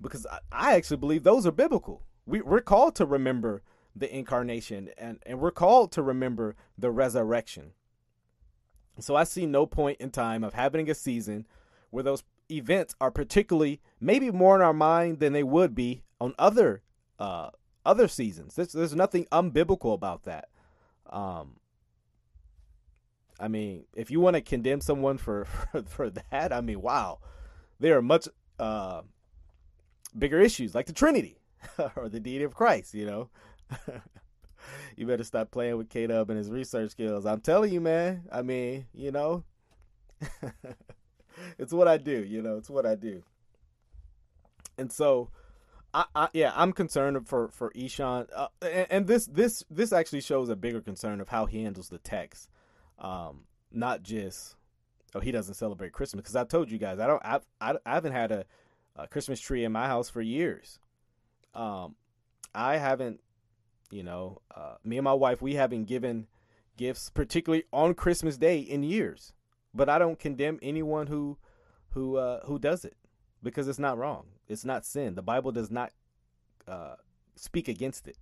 [0.01, 2.03] because I, I actually believe those are biblical.
[2.27, 3.63] We, we're called to remember
[3.95, 7.73] the incarnation and, and we're called to remember the resurrection.
[8.99, 11.47] So I see no point in time of having a season
[11.91, 16.35] where those events are particularly maybe more in our mind than they would be on
[16.39, 16.83] other
[17.19, 17.51] uh,
[17.85, 18.55] other seasons.
[18.55, 20.49] There's, there's nothing unbiblical about that.
[21.09, 21.57] Um,
[23.39, 27.21] I mean, if you want to condemn someone for, for, for that, I mean, wow,
[27.79, 28.29] there are much
[28.59, 29.03] uh,
[30.19, 31.39] bigger issues like the Trinity
[31.97, 32.95] or the deity of Christ.
[32.95, 33.31] You know,
[34.97, 37.27] you better stop playing with K Dub and his research skills.
[37.27, 38.23] I'm telling you, man.
[38.33, 39.45] I mean, you know,
[41.59, 42.25] it's what I do.
[42.25, 43.23] You know, it's what I do.
[44.79, 45.31] And so,
[45.95, 50.21] I, I yeah, I'm concerned for for Eshon, uh, and, and, this this this actually
[50.21, 52.51] shows a bigger concern of how he handles the text,
[52.99, 54.57] um, not just
[55.15, 57.95] oh he doesn't celebrate Christmas because I told you guys I don't I I, I
[57.95, 58.45] haven't had a,
[58.97, 60.79] a Christmas tree in my house for years.
[61.55, 61.97] Um,
[62.55, 63.21] I haven't,
[63.91, 66.27] you know, uh, me and my wife we haven't given
[66.77, 69.33] gifts particularly on Christmas Day in years,
[69.75, 71.39] but I don't condemn anyone who
[71.91, 72.97] who uh, who does it
[73.43, 74.27] because it's not wrong.
[74.49, 75.15] It's not sin.
[75.15, 75.93] The Bible does not
[76.69, 76.97] uh,
[77.35, 78.17] speak against it.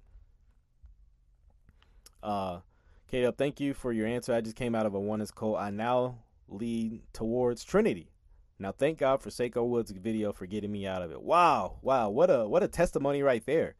[2.22, 2.60] Uh,
[3.08, 4.32] Caleb, thank you for your answer.
[4.32, 5.58] I just came out of a oneness cult.
[5.58, 6.18] I now
[6.48, 8.13] lead towards Trinity.
[8.58, 11.22] Now, thank God for Seiko Woods' video for getting me out of it.
[11.22, 13.74] Wow, wow, what a what a testimony right there,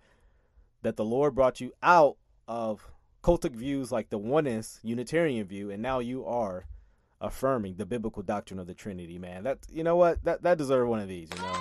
[0.83, 2.17] that the Lord brought you out
[2.49, 2.91] of
[3.23, 6.67] cultic views like the oneness Unitarian view, and now you are
[7.21, 9.17] affirming the biblical doctrine of the Trinity.
[9.17, 11.29] Man, that you know what that that deserves one of these.
[11.37, 11.61] You know,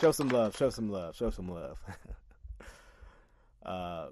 [0.00, 1.78] show some love, show some love, show some love.
[3.66, 4.06] uh,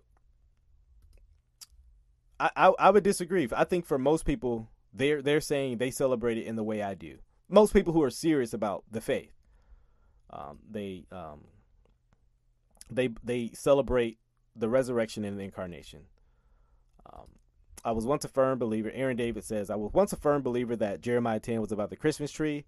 [2.38, 3.48] I, I I would disagree.
[3.56, 6.94] I think for most people they're they're saying they celebrate it in the way I
[6.94, 7.18] do.
[7.48, 9.32] Most people who are serious about the faith,
[10.30, 11.44] um, they um,
[12.90, 14.18] they they celebrate
[14.54, 16.00] the resurrection and the incarnation.
[17.12, 17.26] Um,
[17.84, 18.90] I was once a firm believer.
[18.92, 21.96] Aaron David says, I was once a firm believer that Jeremiah 10 was about the
[21.96, 22.64] Christmas tree,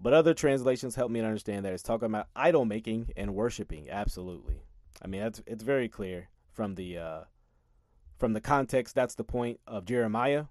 [0.00, 3.88] but other translations help me understand that it's talking about idol making and worshiping.
[3.88, 4.62] Absolutely.
[5.02, 7.20] I mean, that's it's very clear from the uh,
[8.18, 8.94] from the context.
[8.94, 10.46] That's the point of Jeremiah.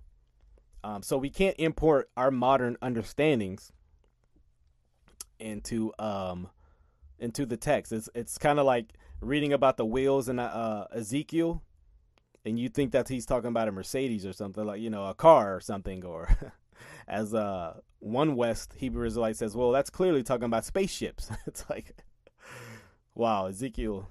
[0.84, 3.72] Um, so we can't import our modern understandings
[5.40, 6.50] into um,
[7.20, 7.92] into the text.
[7.92, 11.62] It's it's kind of like reading about the wheels in uh, Ezekiel,
[12.46, 15.14] and you think that he's talking about a Mercedes or something like you know a
[15.14, 16.30] car or something, or
[17.08, 21.30] as uh, one West Hebrew Israelite says, well, that's clearly talking about spaceships.
[21.48, 21.96] it's like,
[23.14, 24.08] wow, Ezekiel.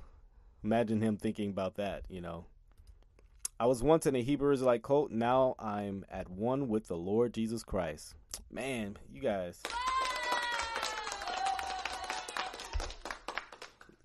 [0.64, 2.46] Imagine him thinking about that, you know.
[3.60, 5.10] I was once in a Hebrew Israelite cult.
[5.10, 8.14] Now I'm at one with the Lord Jesus Christ.
[8.52, 9.60] Man, you guys.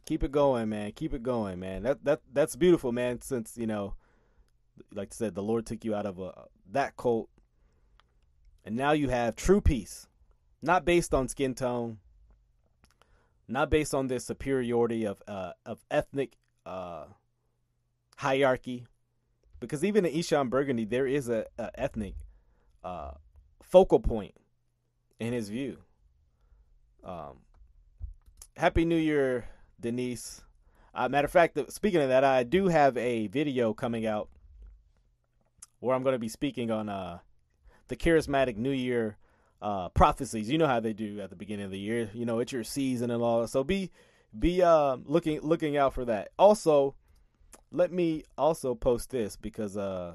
[0.05, 0.91] Keep it going, man.
[0.93, 1.83] Keep it going, man.
[1.83, 3.21] That that that's beautiful, man.
[3.21, 3.93] Since you know,
[4.91, 6.33] like I said, the Lord took you out of a
[6.71, 7.29] that cult,
[8.65, 10.07] and now you have true peace,
[10.63, 11.99] not based on skin tone,
[13.47, 17.05] not based on this superiority of uh, of ethnic uh,
[18.17, 18.85] hierarchy,
[19.63, 22.15] because even in Eshon Burgundy, there is a, a ethnic
[22.83, 23.11] uh,
[23.61, 24.35] focal point
[25.21, 25.77] in his view.
[27.01, 27.37] Um,
[28.57, 29.45] Happy New Year,
[29.79, 30.41] Denise.
[30.93, 34.27] Uh, matter of fact, speaking of that, I do have a video coming out
[35.79, 37.19] where I'm going to be speaking on uh,
[37.87, 39.15] the charismatic New Year
[39.61, 40.49] uh, prophecies.
[40.49, 42.09] You know how they do at the beginning of the year.
[42.13, 43.47] You know, it's your season and all.
[43.47, 43.91] So be
[44.37, 46.31] be uh, looking looking out for that.
[46.37, 46.95] Also,
[47.73, 50.13] let me also post this because uh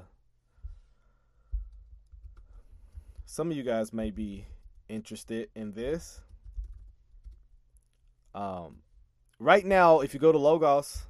[3.25, 4.45] some of you guys may be
[4.87, 6.21] interested in this.
[8.33, 8.77] Um
[9.39, 11.05] right now if you go to Logos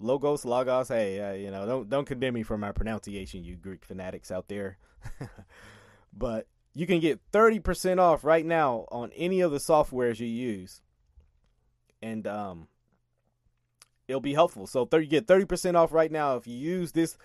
[0.00, 3.84] Logos Logos hey uh, you know don't don't condemn me for my pronunciation you Greek
[3.84, 4.78] fanatics out there.
[6.12, 10.80] but you can get 30% off right now on any of the softwares you use.
[12.00, 12.68] And um
[14.08, 14.66] it'll be helpful.
[14.66, 17.16] So 30, you get 30% off right now if you use this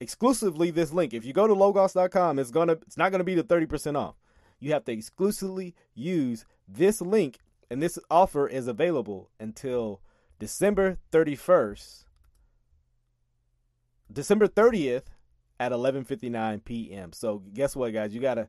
[0.00, 1.14] exclusively this link.
[1.14, 4.16] If you go to logos.com, it's gonna it's not gonna be the 30% off.
[4.58, 7.38] You have to exclusively use this link
[7.70, 10.00] and this offer is available until
[10.38, 12.04] December 31st,
[14.12, 15.04] December 30th
[15.60, 17.12] at 11:59 p.m.
[17.12, 18.14] So guess what, guys?
[18.14, 18.48] You gotta,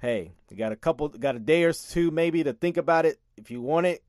[0.00, 3.18] hey, you got a couple, got a day or two maybe to think about it
[3.36, 4.02] if you want it.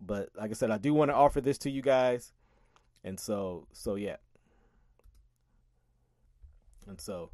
[0.00, 2.32] But like I said, I do want to offer this to you guys,
[3.02, 4.16] and so, so yeah,
[6.86, 7.30] and so.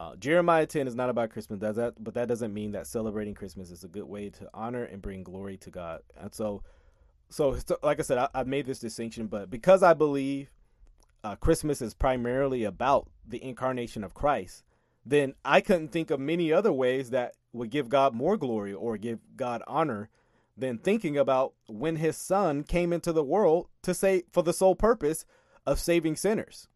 [0.00, 1.94] Uh, Jeremiah 10 is not about Christmas, does that?
[1.98, 5.24] But that doesn't mean that celebrating Christmas is a good way to honor and bring
[5.24, 6.02] glory to God.
[6.16, 6.62] And so,
[7.30, 10.50] so, so like I said, I, I made this distinction, but because I believe
[11.24, 14.62] uh, Christmas is primarily about the incarnation of Christ,
[15.04, 18.98] then I couldn't think of many other ways that would give God more glory or
[18.98, 20.10] give God honor
[20.58, 24.74] than thinking about when His Son came into the world to say for the sole
[24.74, 25.24] purpose
[25.66, 26.68] of saving sinners.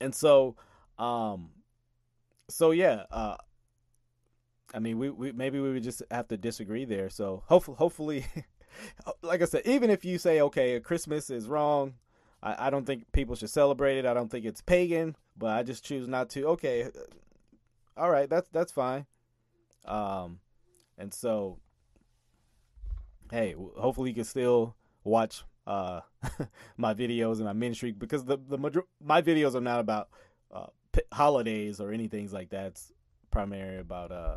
[0.00, 0.56] And so,
[0.98, 1.50] um,
[2.48, 3.36] so yeah, uh,
[4.74, 7.08] I mean, we, we maybe we would just have to disagree there.
[7.08, 8.26] So hopefully, hopefully,
[9.22, 11.94] like I said, even if you say okay, Christmas is wrong,
[12.42, 14.06] I, I don't think people should celebrate it.
[14.06, 16.48] I don't think it's pagan, but I just choose not to.
[16.48, 16.90] Okay,
[17.96, 19.06] all right, that's that's fine.
[19.84, 20.40] Um,
[20.98, 21.58] and so,
[23.30, 26.00] hey, hopefully you can still watch uh
[26.76, 28.58] my videos and my ministry because the the
[29.02, 30.08] my videos are not about
[30.52, 30.66] uh
[31.12, 32.66] holidays or anything like that.
[32.66, 32.92] It's
[33.30, 34.36] primarily about uh,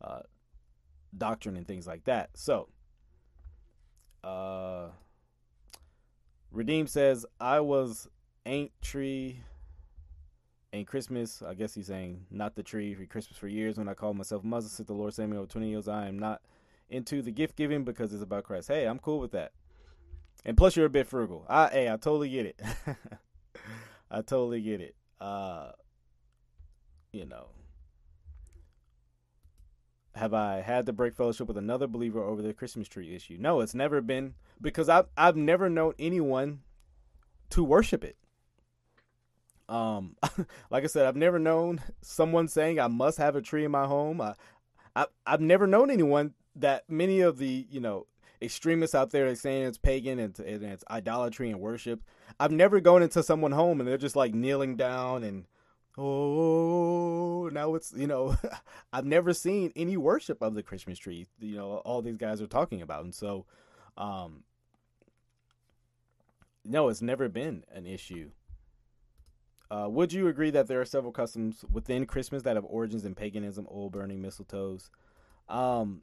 [0.00, 0.20] uh,
[1.16, 2.30] doctrine and things like that.
[2.34, 2.68] So,
[4.24, 4.88] uh,
[6.50, 8.08] Redeem says, I was
[8.44, 9.40] ain't tree
[10.72, 11.42] ain't Christmas.
[11.42, 14.44] I guess he's saying not the tree for Christmas for years when I called myself
[14.44, 15.88] Muslim since the Lord sent me over 20 years.
[15.88, 16.42] I am not
[16.88, 18.68] into the gift giving because it's about Christ.
[18.68, 19.52] Hey, I'm cool with that.
[20.44, 21.44] And plus, you're a bit frugal.
[21.48, 22.60] I, hey, I totally get it.
[24.10, 25.72] I totally get it uh,
[27.12, 27.48] you know,
[30.14, 33.36] have I had to break fellowship with another believer over the Christmas tree issue?
[33.38, 36.60] No, it's never been because I've I've never known anyone
[37.50, 38.16] to worship it.
[39.68, 40.16] Um,
[40.70, 43.86] like I said, I've never known someone saying I must have a tree in my
[43.86, 44.20] home.
[44.20, 44.34] I,
[44.94, 48.06] I I've never known anyone that many of the you know
[48.42, 52.02] extremists out there are saying it's pagan and, and it's idolatry and worship.
[52.38, 55.46] I've never gone into someone home and they're just like kneeling down and
[55.96, 58.36] oh now it's you know
[58.92, 61.26] I've never seen any worship of the Christmas tree.
[61.38, 63.46] You know all these guys are talking about, and so
[63.96, 64.42] um,
[66.64, 68.30] no, it's never been an issue.
[69.70, 73.14] Uh, would you agree that there are several customs within Christmas that have origins in
[73.14, 74.90] paganism, oil burning, mistletoes?
[75.48, 76.02] Um,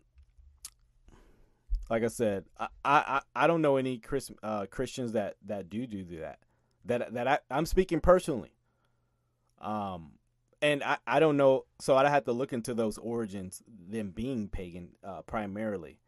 [1.94, 5.86] like I said, I I, I don't know any Chris, uh, Christians that that do
[5.86, 6.40] do that.
[6.86, 8.56] That that I, I'm speaking personally.
[9.62, 10.14] Um,
[10.60, 14.48] and I, I don't know, so I'd have to look into those origins, them being
[14.48, 16.00] pagan uh, primarily,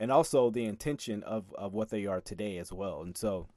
[0.00, 3.02] and also the intention of of what they are today as well.
[3.02, 3.48] And so,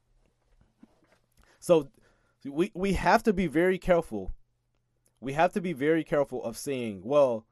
[1.57, 1.87] so
[2.43, 4.33] we we have to be very careful.
[5.21, 7.45] We have to be very careful of saying, well,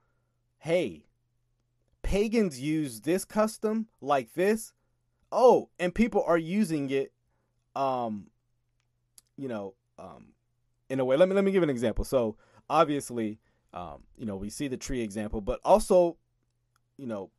[0.58, 1.06] hey,
[2.06, 4.74] pagans use this custom like this.
[5.32, 7.12] Oh, and people are using it
[7.76, 8.28] um
[9.38, 10.28] you know, um
[10.90, 11.18] in a way.
[11.18, 12.06] Let me let me give an example.
[12.06, 12.38] So,
[12.70, 13.40] obviously,
[13.74, 16.18] um, you know, we see the tree example, but also,
[16.98, 17.32] you know,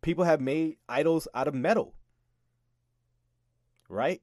[0.00, 1.94] people have made idols out of metal.
[3.88, 4.22] Right?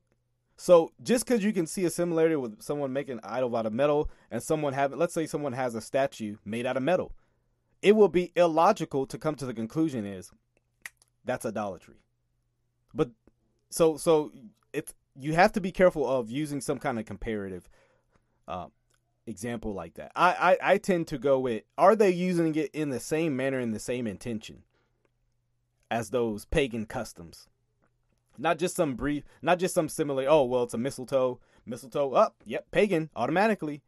[0.57, 3.73] So just because you can see a similarity with someone making an idol out of
[3.73, 7.13] metal and someone having, let's say someone has a statue made out of metal,
[7.85, 10.31] it will be illogical to come to the conclusion is
[11.23, 11.97] that's idolatry.
[12.95, 13.11] But
[13.69, 14.31] so so
[14.73, 17.69] it's you have to be careful of using some kind of comparative
[18.47, 18.67] uh,
[19.27, 20.11] example like that.
[20.15, 23.59] I, I I tend to go with are they using it in the same manner
[23.59, 24.63] in the same intention
[25.91, 27.49] as those pagan customs?
[28.35, 30.25] Not just some brief, not just some similar.
[30.27, 31.39] Oh well, it's a mistletoe.
[31.67, 32.35] Mistletoe up.
[32.39, 33.83] Oh, yep, pagan automatically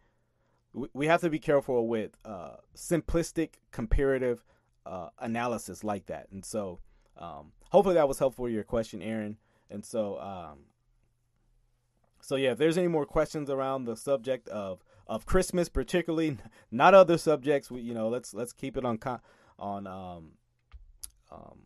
[0.94, 4.44] we have to be careful with uh, simplistic comparative
[4.86, 6.28] uh, analysis like that.
[6.32, 6.80] And so,
[7.18, 9.38] um, hopefully, that was helpful to your question, Aaron.
[9.70, 10.60] And so, um,
[12.22, 16.38] so yeah, if there's any more questions around the subject of of Christmas, particularly,
[16.72, 19.00] not other subjects, we you know let's let's keep it on
[19.60, 20.32] on um,
[21.32, 21.60] um,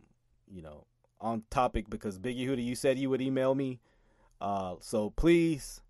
[0.50, 0.86] you know
[1.20, 3.80] on topic because Biggie Hootie, you said you would email me.
[4.40, 5.82] Uh, so please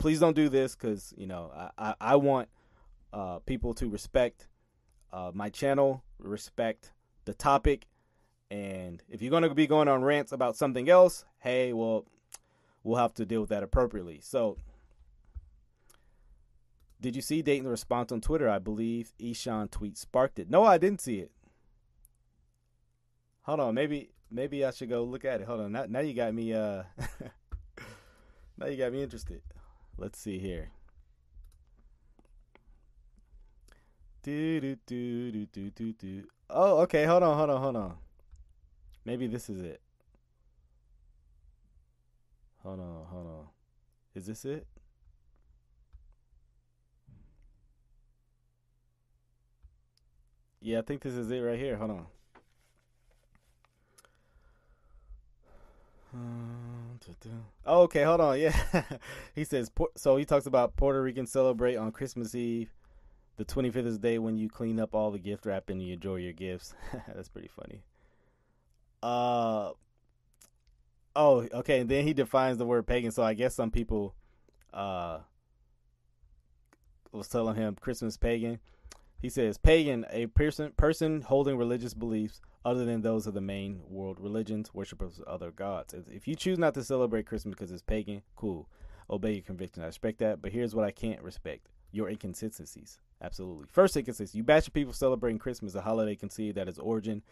[0.00, 2.48] please don't do this because you know I, I, I want
[3.12, 4.48] uh, people to respect
[5.12, 6.90] uh, my channel, respect
[7.26, 7.86] the topic,
[8.50, 12.06] and if you're gonna be going on rants about something else, hey, well,
[12.82, 14.20] we'll have to deal with that appropriately.
[14.22, 14.56] So,
[17.00, 18.48] did you see Dayton's response on Twitter?
[18.48, 20.50] I believe Eshon tweet sparked it.
[20.50, 21.30] No, I didn't see it.
[23.42, 23.74] hold on.
[23.74, 25.46] Maybe maybe I should go look at it.
[25.46, 25.72] Hold on.
[25.72, 26.54] Now, now you got me.
[26.54, 26.84] Uh,
[28.58, 29.42] now you got me interested.
[29.96, 30.70] Let's see here.
[34.22, 36.24] Do do do do do do do.
[36.48, 37.04] Oh, okay.
[37.04, 37.36] Hold on.
[37.36, 37.60] Hold on.
[37.60, 37.94] Hold on.
[39.04, 39.80] Maybe this is it.
[42.62, 43.06] Hold on.
[43.10, 43.46] Hold on.
[44.14, 44.66] Is this it?
[50.60, 51.76] Yeah, I think this is it right here.
[51.76, 52.06] Hold on.
[56.14, 56.79] Uh,
[57.66, 58.38] Oh, okay, hold on.
[58.38, 58.56] Yeah,
[59.34, 60.16] he says so.
[60.16, 62.72] He talks about Puerto Ricans celebrate on Christmas Eve.
[63.36, 65.94] The 25th is the day when you clean up all the gift wrap and you
[65.94, 66.74] enjoy your gifts.
[67.14, 67.82] That's pretty funny.
[69.02, 69.70] Uh
[71.16, 71.80] oh, okay.
[71.80, 73.12] And then he defines the word pagan.
[73.12, 74.14] So I guess some people
[74.74, 75.20] uh
[77.12, 78.60] was telling him Christmas pagan.
[79.20, 83.82] He says pagan, a person person holding religious beliefs other than those of the main
[83.88, 85.94] world religions, worshippers of other gods.
[86.10, 88.68] If you choose not to celebrate Christmas because it's pagan, cool.
[89.10, 89.82] Obey your conviction.
[89.82, 90.40] I respect that.
[90.40, 93.00] But here's what I can't respect your inconsistencies.
[93.20, 93.66] Absolutely.
[93.70, 94.38] First inconsistency.
[94.38, 97.22] You bash people celebrating Christmas, a holiday conceived at its origin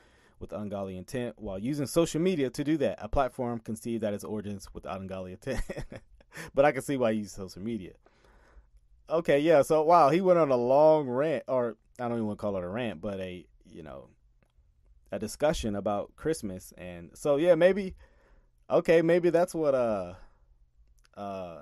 [0.40, 2.98] with ungodly intent, while using social media to do that.
[3.00, 5.62] A platform conceived at its origins with ungodly intent.
[6.54, 7.92] but I can see why you use social media.
[9.10, 9.62] Okay, yeah.
[9.62, 12.56] So wow, he went on a long rant, or I don't even want to call
[12.56, 14.08] it a rant, but a you know
[15.10, 17.94] a discussion about Christmas, and so yeah, maybe
[18.70, 20.14] okay, maybe that's what uh
[21.16, 21.60] uh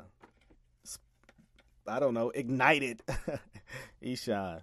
[1.86, 3.02] I don't know ignited
[4.02, 4.62] Eshon.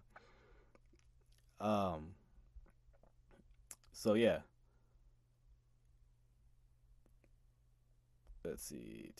[1.60, 2.16] Um.
[3.94, 4.40] So yeah.
[8.44, 9.14] Let's see.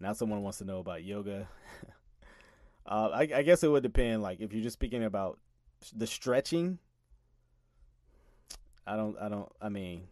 [0.00, 1.48] Now someone wants to know about yoga.
[2.86, 4.22] uh, I, I guess it would depend.
[4.22, 5.38] Like if you're just speaking about
[5.94, 6.78] the stretching,
[8.86, 9.16] I don't.
[9.18, 9.50] I don't.
[9.60, 10.02] I mean,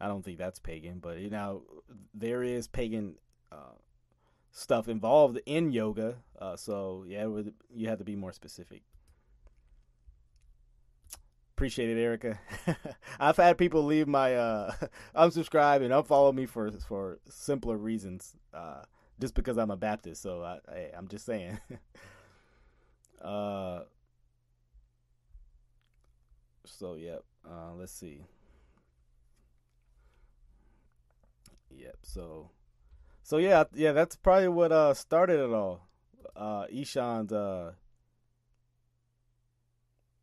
[0.00, 0.98] I don't think that's pagan.
[1.00, 1.62] But you know,
[2.14, 3.14] there is pagan
[3.50, 3.76] uh,
[4.50, 6.16] stuff involved in yoga.
[6.38, 8.82] Uh, so yeah, would, you have to be more specific.
[11.56, 12.40] Appreciate it, Erica.
[13.20, 14.72] I've had people leave my uh,
[15.16, 18.36] unsubscribe and unfollow me for for simpler reasons.
[18.52, 18.82] Uh,
[19.22, 20.20] just because I'm a Baptist.
[20.20, 21.58] So I, I I'm just saying.
[23.22, 23.82] uh.
[26.66, 27.22] So yep.
[27.48, 28.22] Uh, let's see.
[31.70, 31.98] Yep.
[32.02, 32.50] So.
[33.22, 35.86] So yeah, yeah, that's probably what uh started it all.
[36.34, 37.72] Uh Eshon's uh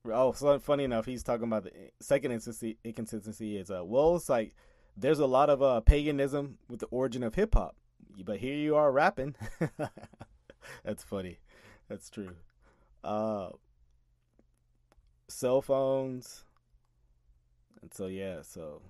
[0.05, 1.71] Oh, so funny enough, he's talking about the
[2.01, 4.53] second inconsistency, inconsistency is uh well, it's like
[4.97, 7.78] there's a lot of uh paganism with the origin of hip hop
[8.23, 9.35] but here you are rapping.
[10.83, 11.39] That's funny.
[11.87, 12.31] That's true.
[13.03, 13.49] Uh,
[15.27, 16.43] cell phones.
[17.81, 18.81] And so yeah, so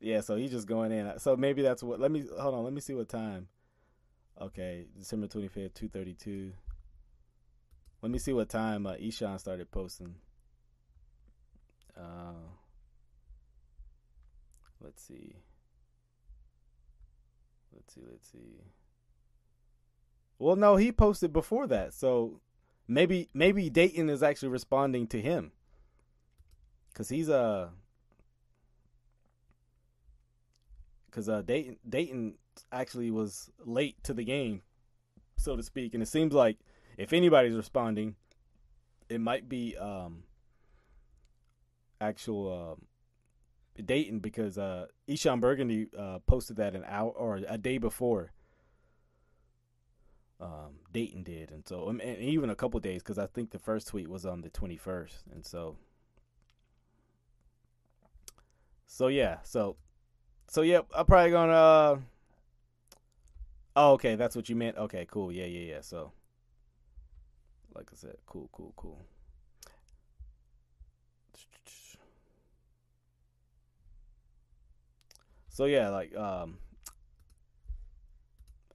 [0.00, 1.18] yeah, so he's just going in.
[1.18, 1.98] So maybe that's what.
[1.98, 2.64] Let me hold on.
[2.64, 3.48] Let me see what time.
[4.40, 6.52] Okay, December twenty fifth, two thirty two.
[8.00, 10.14] Let me see what time uh, Eshon started posting.
[11.96, 12.46] Uh,
[14.80, 15.34] let's see.
[17.74, 18.62] Let's see, let's see.
[20.38, 22.40] Well, no, he posted before that, so
[22.86, 25.52] maybe maybe Dayton is actually responding to him
[26.92, 27.68] because he's uh
[31.06, 32.34] because uh Dayton Dayton
[32.72, 34.62] actually was late to the game,
[35.36, 36.58] so to speak, and it seems like
[36.96, 38.16] if anybody's responding,
[39.08, 40.24] it might be um
[42.00, 42.86] actual um
[43.84, 48.32] Dayton because uh, Eshon Burgundy uh, posted that an hour or a day before.
[50.40, 53.88] Um, Dayton did, and so and even a couple days because I think the first
[53.88, 55.76] tweet was on the twenty first, and so
[58.86, 59.76] so yeah, so
[60.48, 61.52] so yeah, I'm probably gonna.
[61.52, 61.98] Uh,
[63.76, 64.76] oh, okay, that's what you meant.
[64.78, 65.30] Okay, cool.
[65.30, 65.80] Yeah, yeah, yeah.
[65.82, 66.12] So,
[67.74, 69.04] like I said, cool, cool, cool.
[75.58, 76.58] So yeah, like um,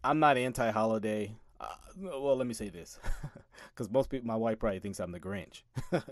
[0.03, 1.33] I'm not anti-holiday.
[1.57, 2.99] Uh, well, let me say this,
[3.69, 5.63] because most people, my wife probably thinks I'm the Grinch.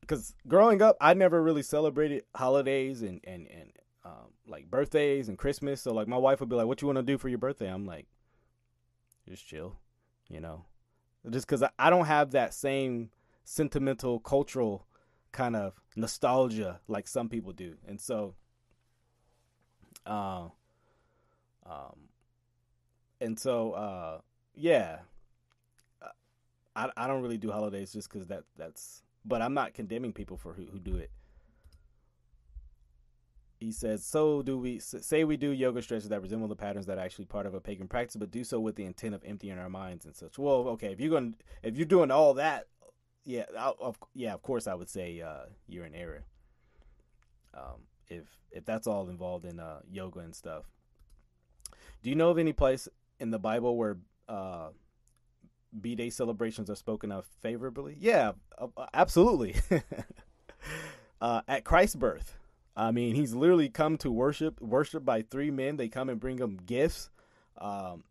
[0.00, 3.72] Because growing up, I never really celebrated holidays and and and
[4.04, 5.82] um, like birthdays and Christmas.
[5.82, 7.68] So like my wife would be like, "What you want to do for your birthday?"
[7.68, 8.06] I'm like,
[9.28, 9.76] "Just chill,"
[10.30, 10.64] you know,
[11.28, 13.10] just because I, I don't have that same
[13.44, 14.86] sentimental, cultural
[15.30, 18.34] kind of nostalgia like some people do, and so
[20.06, 20.48] uh,
[21.66, 22.08] um,
[23.20, 24.20] and so uh,
[24.54, 25.00] yeah,
[26.76, 29.02] I I don't really do holidays just because that that's.
[29.24, 31.10] But I'm not condemning people for who who do it.
[33.60, 36.96] he says, "So do we say we do yoga stretches that resemble the patterns that
[36.96, 39.58] are actually part of a pagan practice, but do so with the intent of emptying
[39.58, 42.68] our minds and such." Well, okay, if you're going, if you're doing all that,
[43.24, 46.24] yeah, I, of, yeah, of course, I would say uh, you're in error.
[47.52, 50.64] Um, if if that's all involved in uh, yoga and stuff.
[52.02, 52.88] Do you know of any place
[53.18, 53.98] in the Bible where
[54.28, 54.68] uh,
[55.80, 57.96] B Day celebrations are spoken of favorably?
[57.98, 59.54] Yeah, uh, absolutely.
[61.20, 62.36] uh, at Christ's birth,
[62.76, 65.76] I mean, he's literally come to worship, worship by three men.
[65.76, 67.10] They come and bring him gifts,
[67.58, 68.04] um,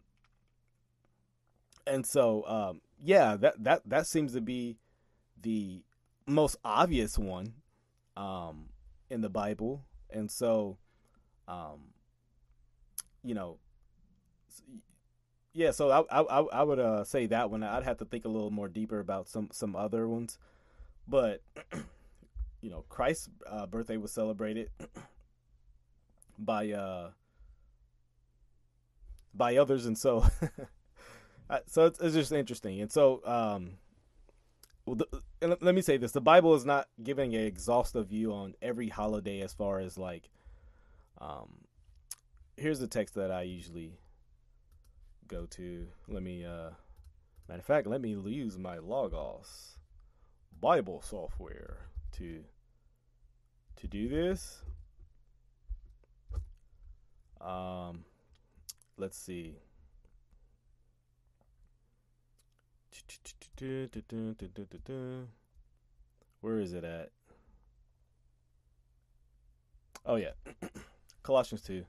[1.86, 4.78] and so um, yeah, that that that seems to be
[5.42, 5.82] the
[6.28, 7.54] most obvious one
[8.16, 8.70] um,
[9.10, 10.78] in the Bible, and so,
[11.48, 11.94] um,
[13.24, 13.58] you know,
[15.54, 15.72] yeah.
[15.72, 17.64] So I I I would uh, say that one.
[17.64, 20.38] I'd have to think a little more deeper about some some other ones,
[21.08, 21.42] but
[22.62, 24.70] you know, Christ's uh, birthday was celebrated
[26.40, 27.12] by uh
[29.34, 30.26] by others, and so
[31.66, 33.78] so it's, it's just interesting, and so um
[34.90, 34.98] well,
[35.40, 38.90] the, let me say this: the Bible is not giving an exhaustive view on every
[38.90, 40.30] holiday, as far as like,
[41.20, 41.66] um,
[42.58, 44.00] here's the text that I usually
[45.28, 45.86] go to.
[46.08, 46.72] Let me, uh,
[47.48, 49.78] matter of fact, let me use my Logos
[50.60, 52.44] Bible software to
[53.76, 54.64] to do this.
[57.40, 58.06] Um,
[58.98, 59.60] let's see.
[66.42, 67.10] Where is it at?
[70.06, 70.32] Oh, yeah.
[71.24, 71.84] Colossians 2,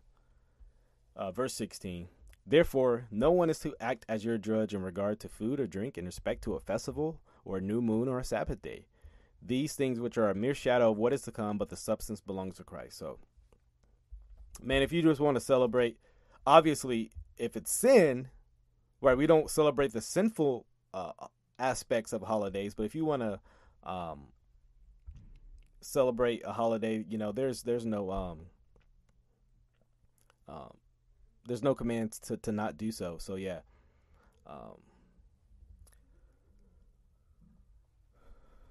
[1.16, 2.08] uh, verse 16.
[2.46, 5.96] Therefore, no one is to act as your judge in regard to food or drink
[5.96, 8.86] in respect to a festival or a new moon or a Sabbath day.
[9.40, 12.20] These things which are a mere shadow of what is to come, but the substance
[12.20, 12.98] belongs to Christ.
[12.98, 13.18] So,
[14.62, 15.98] man, if you just want to celebrate,
[16.46, 18.28] obviously, if it's sin,
[19.00, 21.12] right, we don't celebrate the sinful uh,
[21.60, 23.40] aspects of holidays, but if you want to
[23.88, 24.28] um,
[25.80, 28.38] celebrate a holiday, you know, there's there's no um,
[30.48, 30.74] um
[31.46, 33.16] there's no commands to to not do so.
[33.18, 33.60] So yeah.
[34.46, 34.78] Um,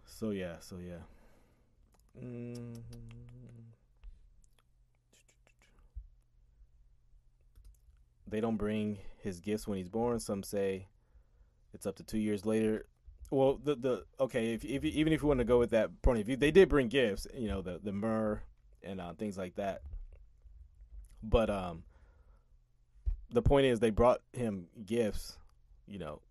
[0.06, 1.04] so yeah, so yeah.
[2.22, 2.74] Mm-hmm.
[8.28, 10.20] They don't bring his gifts when he's born.
[10.20, 10.88] Some say
[11.74, 12.86] it's up to two years later.
[13.32, 16.20] Well, the the okay, if, if even if you want to go with that point
[16.20, 18.42] of view, they did bring gifts, you know, the the myrrh
[18.84, 19.82] and uh, things like that.
[21.22, 21.84] But um,
[23.32, 25.38] the point is, they brought him gifts,
[25.86, 26.22] you know,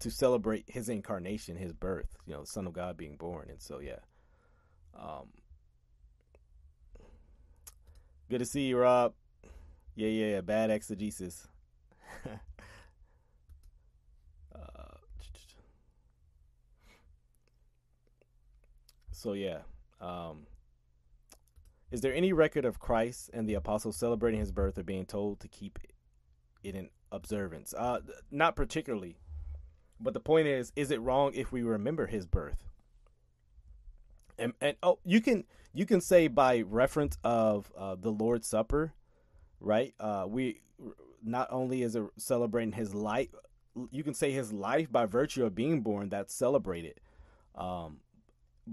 [0.00, 3.62] to celebrate his incarnation, his birth, you know, the Son of God being born, and
[3.62, 4.00] so yeah.
[4.98, 5.28] Um,
[8.28, 9.14] good to see you, Rob.
[9.94, 10.40] Yeah, yeah, yeah.
[10.42, 11.46] Bad exegesis.
[19.18, 19.58] So yeah.
[20.00, 20.46] Um,
[21.90, 25.40] is there any record of Christ and the apostles celebrating his birth or being told
[25.40, 25.78] to keep
[26.62, 27.74] it in observance?
[27.76, 28.00] Uh,
[28.30, 29.16] not particularly.
[29.98, 32.62] But the point is, is it wrong if we remember his birth?
[34.38, 35.44] And, and oh, you can
[35.74, 38.92] you can say by reference of uh, the Lord's Supper,
[39.58, 39.94] right?
[39.98, 40.60] Uh, we
[41.24, 43.28] not only is it celebrating his life,
[43.90, 46.08] you can say his life by virtue of being born.
[46.08, 47.00] That's celebrated.
[47.56, 47.98] Um,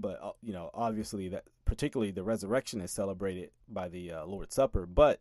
[0.00, 4.54] but uh, you know, obviously that particularly the resurrection is celebrated by the uh, Lord's
[4.54, 5.20] Supper, but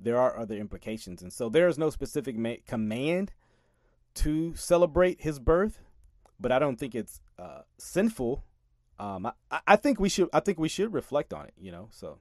[0.00, 3.32] there are other implications, and so there is no specific ma- command
[4.14, 5.80] to celebrate his birth,
[6.38, 8.44] but I don't think it's uh, sinful.
[8.98, 11.88] Um, I, I think we should I think we should reflect on it, you know.
[11.90, 12.18] So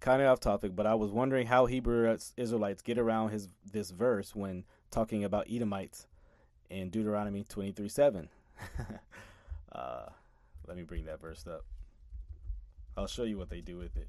[0.00, 3.90] kind of off topic, but I was wondering how Hebrew Israelites get around his this
[3.90, 6.06] verse when talking about Edomites
[6.70, 8.28] in Deuteronomy twenty three seven.
[9.72, 10.06] uh,
[10.66, 11.64] let me bring that verse up.
[12.96, 14.08] I'll show you what they do with it.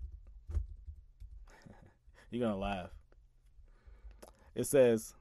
[2.31, 2.91] You're gonna laugh.
[4.55, 5.13] It says,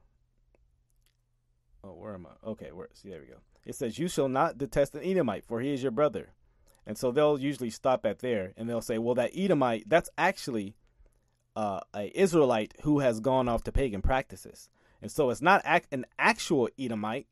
[1.83, 2.49] "Oh, where am I?
[2.49, 2.87] Okay, where?
[2.93, 3.39] See, there we go.
[3.65, 6.29] It says, "You shall not detest an Edomite, for he is your brother."
[6.85, 10.75] And so they'll usually stop at there, and they'll say, "Well, that Edomite, that's actually
[11.55, 14.69] uh, a Israelite who has gone off to pagan practices."
[15.01, 15.61] And so it's not
[15.91, 17.27] an actual Edomite,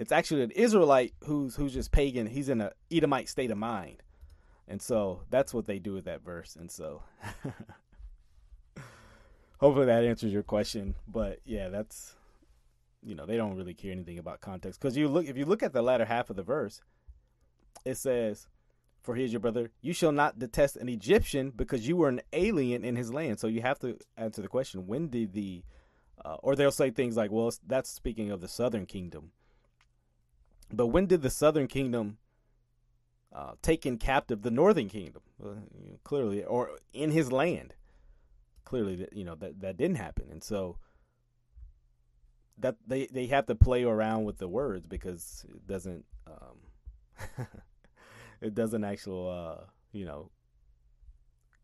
[0.00, 2.26] it's actually an Israelite who's who's just pagan.
[2.26, 4.02] He's in a Edomite state of mind,
[4.66, 6.56] and so that's what they do with that verse.
[6.56, 7.02] And so,
[9.58, 10.94] hopefully, that answers your question.
[11.06, 12.16] But yeah, that's
[13.02, 15.62] you know they don't really care anything about context because you look if you look
[15.62, 16.80] at the latter half of the verse,
[17.84, 18.48] it says,
[19.02, 19.70] for he is your brother.
[19.82, 23.38] You shall not detest an Egyptian because you were an alien in his land.
[23.38, 25.62] So you have to answer the question: When did the,
[26.24, 29.32] uh, or they'll say things like, "Well, that's speaking of the southern kingdom."
[30.72, 32.18] But when did the southern kingdom
[33.32, 35.22] uh, take in captive the northern kingdom?
[36.04, 37.74] Clearly, or in his land.
[38.64, 40.76] Clearly, that you know that that didn't happen, and so
[42.58, 47.46] that they they have to play around with the words because it doesn't um,
[48.40, 50.30] it doesn't actually uh, you know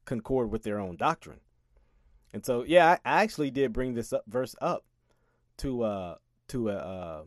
[0.04, 1.40] concord with their own doctrine.
[2.32, 4.84] And so yeah, I, I actually did bring this up, verse up
[5.58, 6.14] to uh
[6.48, 7.22] to a uh,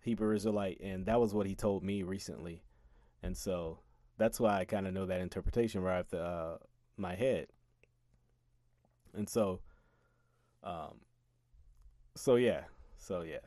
[0.00, 2.62] Hebrew Israelite, and that was what he told me recently,
[3.22, 3.80] and so
[4.16, 6.58] that's why I kind of know that interpretation right off the uh,
[6.96, 7.48] my head.
[9.14, 9.60] And so,
[10.62, 11.00] um,
[12.14, 12.62] so yeah,
[12.96, 13.38] so yeah.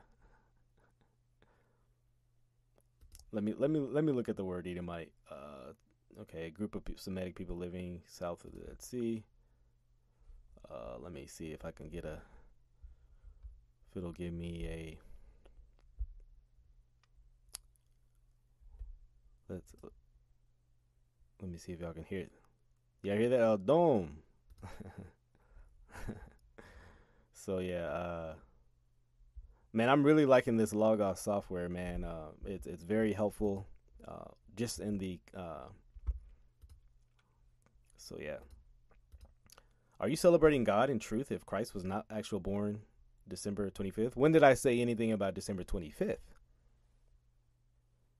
[3.31, 5.11] Let me let me let me look at the word Edomite.
[5.29, 5.73] Uh,
[6.21, 9.23] okay, a group of Semitic people living south of the Dead Sea.
[10.69, 12.19] Uh, let me see if I can get a.
[13.89, 14.97] If it'll give me a.
[19.51, 19.73] Let's.
[21.41, 22.31] Let me see if y'all can hear it.
[23.03, 23.41] Y'all hear that?
[23.41, 24.19] Oh, dome.
[27.33, 28.33] so yeah, uh,
[29.73, 32.05] man, I'm really liking this Logos software, man.
[32.05, 33.67] Uh, it's it's very helpful,
[34.07, 35.19] uh, just in the.
[35.35, 35.67] Uh,
[37.97, 38.37] so yeah,
[39.99, 42.79] are you celebrating God in truth if Christ was not actual born
[43.27, 44.15] December 25th?
[44.15, 46.17] When did I say anything about December 25th?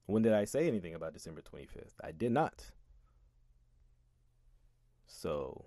[0.06, 1.94] When did I say anything about December 25th?
[2.04, 2.72] I did not.
[5.08, 5.66] So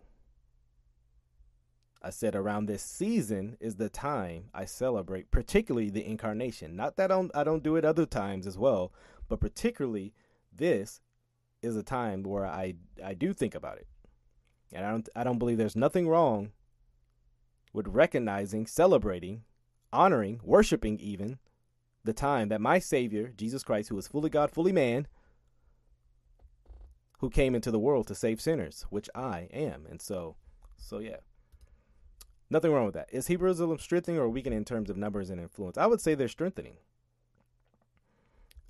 [2.03, 6.77] I said around this season is the time I celebrate, particularly the incarnation.
[6.77, 8.93] Not that I don't, I don't do it other times as well,
[9.29, 10.13] but particularly
[10.53, 11.01] this
[11.63, 13.87] is a time where I I do think about it.
[14.73, 16.53] And I don't I don't believe there's nothing wrong
[17.73, 19.45] with recognizing, celebrating,
[19.93, 21.39] honoring, worshiping even
[22.05, 25.07] the time that my savior, Jesus Christ, who was fully God, fully man,
[27.19, 29.87] who came into the world to save sinners, which I am.
[29.89, 30.37] And so
[30.77, 31.17] so yeah.
[32.51, 33.09] Nothing wrong with that.
[33.11, 35.79] Is Hebrew Israelism strengthening or weakening in terms of numbers and influence?
[35.79, 36.77] I would say they're strengthening.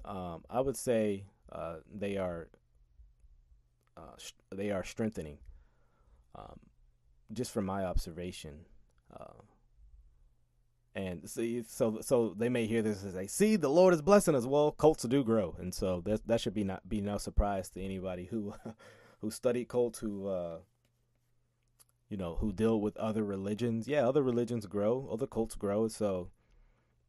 [0.05, 2.49] Um, I would say uh, they are
[3.97, 5.39] uh, sh- they are strengthening.
[6.37, 6.61] Um,
[7.33, 8.67] just from my observation,
[9.19, 9.43] uh,
[10.95, 14.35] and see, so so they may hear this as they see the Lord is blessing
[14.35, 14.47] us.
[14.47, 17.83] Well, cults do grow, and so that that should be not be no surprise to
[17.83, 18.55] anybody who
[19.21, 20.59] who studied cults who uh,
[22.09, 23.89] you know, who deal with other religions.
[23.89, 25.89] Yeah, other religions grow, other cults grow.
[25.89, 26.31] So,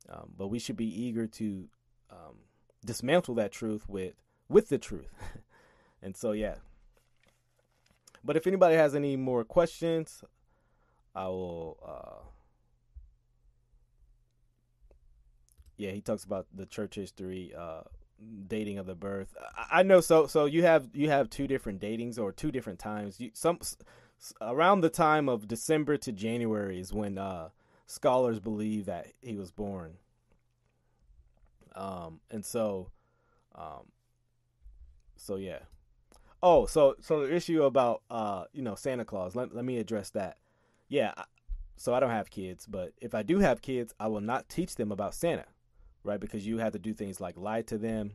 [0.09, 1.67] um, but we should be eager to
[2.09, 2.37] um,
[2.83, 4.13] dismantle that truth with
[4.49, 5.13] with the truth.
[6.01, 6.55] and so, yeah.
[8.23, 10.23] But if anybody has any more questions,
[11.13, 11.77] I will.
[11.85, 12.29] Uh,
[15.77, 17.81] yeah, he talks about the church history, uh,
[18.47, 19.35] dating of the birth.
[19.57, 20.01] I, I know.
[20.01, 23.19] So, so you have you have two different datings or two different times.
[23.19, 23.59] You, some
[24.41, 27.49] around the time of December to January is when uh,
[27.85, 29.93] scholars believe that he was born.
[31.75, 32.91] Um, and so,
[33.53, 33.91] um,
[35.15, 35.59] so yeah.
[36.41, 39.35] Oh, so so the issue about uh, you know Santa Claus.
[39.35, 40.37] Let let me address that.
[40.87, 41.13] Yeah.
[41.77, 44.75] So I don't have kids, but if I do have kids, I will not teach
[44.75, 45.43] them about Santa,
[46.05, 46.19] right?
[46.19, 48.13] Because you have to do things like lie to them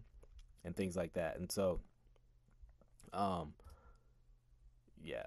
[0.65, 1.39] and things like that.
[1.39, 1.81] And so,
[3.13, 3.55] um,
[5.03, 5.25] yeah,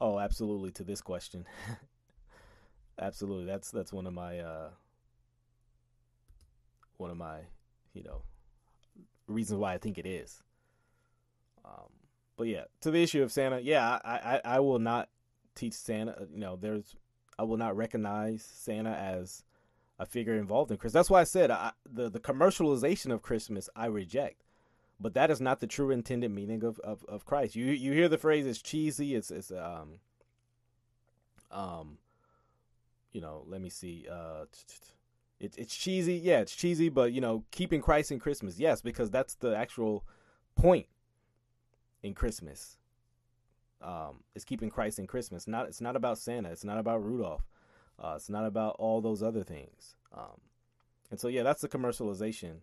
[0.00, 0.70] Oh, absolutely.
[0.72, 1.46] To this question,
[2.98, 3.46] absolutely.
[3.46, 4.70] That's that's one of my uh,
[6.98, 7.38] one of my
[7.94, 8.22] you know
[9.26, 10.42] reasons why I think it is.
[11.64, 11.88] Um,
[12.36, 15.08] but yeah, to the issue of Santa, yeah, I, I I will not
[15.54, 16.26] teach Santa.
[16.30, 16.94] You know, there's
[17.38, 19.44] I will not recognize Santa as
[19.98, 20.92] a figure involved in Christmas.
[20.94, 24.42] That's why I said I, the the commercialization of Christmas I reject
[24.98, 27.54] but that is not the true intended meaning of, of, of Christ.
[27.54, 30.00] You you hear the phrase it's cheesy, it's it's um
[31.50, 31.98] um
[33.12, 34.44] you know, let me see uh
[35.38, 36.14] it's it's cheesy.
[36.14, 38.58] Yeah, it's cheesy, but you know, keeping Christ in Christmas.
[38.58, 40.04] Yes, because that's the actual
[40.54, 40.86] point
[42.02, 42.78] in Christmas.
[43.82, 45.46] Um is keeping Christ in Christmas.
[45.46, 47.44] Not it's not about Santa, it's not about Rudolph.
[48.02, 49.96] Uh it's not about all those other things.
[50.12, 50.40] Um
[51.10, 52.58] and so yeah, that's the commercialization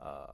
[0.00, 0.32] uh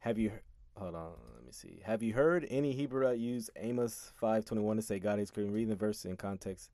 [0.00, 0.32] have you
[0.76, 1.12] hold on?
[1.34, 1.82] Let me see.
[1.84, 5.52] Have you heard any Hebrew use Amos five twenty one to say God is creating?
[5.52, 6.70] Reading the verse in context,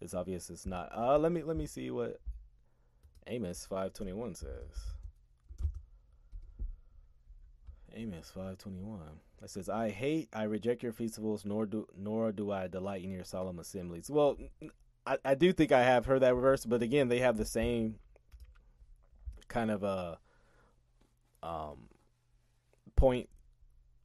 [0.00, 0.90] it's obvious it's not.
[0.94, 2.20] Uh, let me let me see what
[3.26, 4.94] Amos five twenty one says.
[7.94, 9.20] Amos five twenty one.
[9.40, 13.10] That says, "I hate, I reject your festivals, nor do nor do I delight in
[13.10, 14.36] your solemn assemblies." Well,
[15.06, 17.96] I, I do think I have heard that verse, but again, they have the same
[19.48, 20.18] kind of a
[21.42, 21.88] uh, um,
[22.96, 23.28] point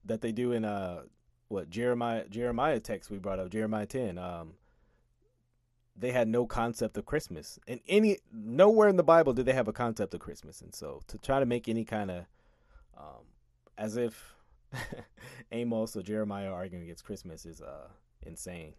[0.05, 1.03] that they do in uh
[1.47, 4.17] what Jeremiah Jeremiah text we brought up Jeremiah ten.
[4.17, 4.53] Um,
[5.97, 9.67] they had no concept of Christmas, and any nowhere in the Bible did they have
[9.67, 12.25] a concept of Christmas, and so to try to make any kind of
[12.97, 13.23] um,
[13.77, 14.34] as if
[15.51, 17.87] Amos or Jeremiah arguing against Christmas is uh
[18.23, 18.73] insane.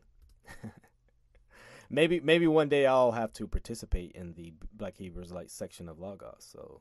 [1.91, 5.99] maybe maybe one day I'll have to participate in the Black Hebrews Light section of
[5.99, 6.47] Logos.
[6.53, 6.81] So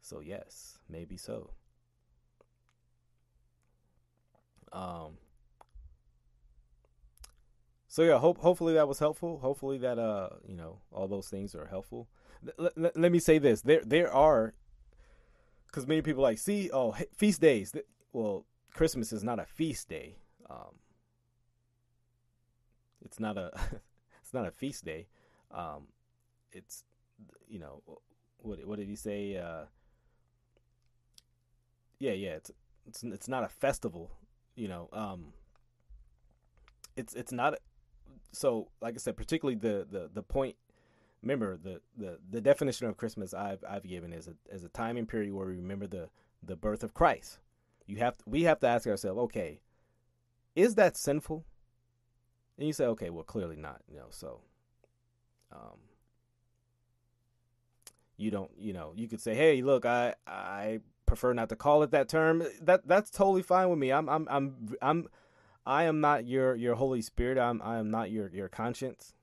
[0.00, 1.50] so yes, maybe so.
[4.72, 5.18] Um
[7.92, 9.38] so yeah, hope hopefully that was helpful.
[9.40, 12.08] Hopefully that uh, you know, all those things are helpful.
[12.58, 13.60] L- l- let me say this.
[13.60, 14.54] There there are
[15.72, 17.74] cuz many people like, "See, oh, feast days."
[18.12, 20.16] Well, Christmas is not a feast day.
[20.48, 20.76] Um
[23.04, 23.50] it's not a
[24.22, 25.06] it's not a feast day.
[25.50, 25.88] Um,
[26.52, 26.84] it's
[27.48, 27.82] you know
[28.38, 29.36] what what did he say?
[29.36, 29.64] Uh,
[31.98, 32.30] yeah, yeah.
[32.30, 32.50] It's
[32.86, 34.10] it's it's not a festival.
[34.54, 35.32] You know, um,
[36.96, 37.58] it's it's not.
[38.32, 40.56] So, like I said, particularly the the the point.
[41.22, 44.96] Remember the, the, the definition of Christmas I've I've given is a as a time
[44.96, 46.08] and period where we remember the
[46.42, 47.38] the birth of Christ.
[47.86, 49.60] You have to, we have to ask ourselves, okay,
[50.54, 51.44] is that sinful?
[52.58, 53.80] And you say, okay, well, clearly not.
[53.88, 54.40] You know, so
[55.50, 55.78] um,
[58.16, 61.82] you don't, you know, you could say, hey, look, I I prefer not to call
[61.82, 62.44] it that term.
[62.60, 63.92] That that's totally fine with me.
[63.92, 65.08] I'm I'm I'm I'm
[65.66, 67.38] I am not your your Holy Spirit.
[67.38, 69.14] I'm I am not your your conscience.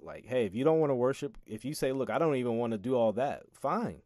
[0.00, 2.56] Like, hey, if you don't want to worship, if you say, look, I don't even
[2.56, 4.00] want to do all that, fine.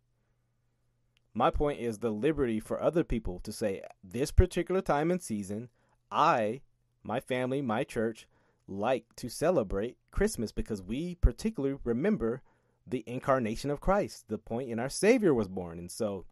[1.34, 5.70] My point is the liberty for other people to say, this particular time and season,
[6.10, 6.60] I,
[7.02, 8.26] my family, my church,
[8.68, 12.42] like to celebrate Christmas because we particularly remember
[12.86, 15.78] the incarnation of Christ, the point in our Savior was born.
[15.78, 16.26] And so,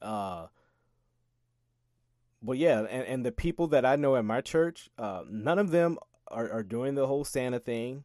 [0.00, 0.46] uh,
[2.40, 5.70] well, yeah, and, and the people that I know at my church, uh, none of
[5.70, 5.98] them
[6.28, 8.04] are, are doing the whole Santa thing,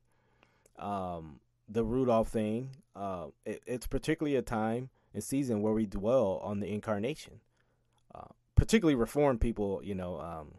[0.77, 1.39] um,
[1.69, 2.71] the Rudolph thing.
[2.95, 7.39] Uh, it, it's particularly a time and season where we dwell on the incarnation.
[8.13, 10.53] Uh, particularly Reformed people, you know, um,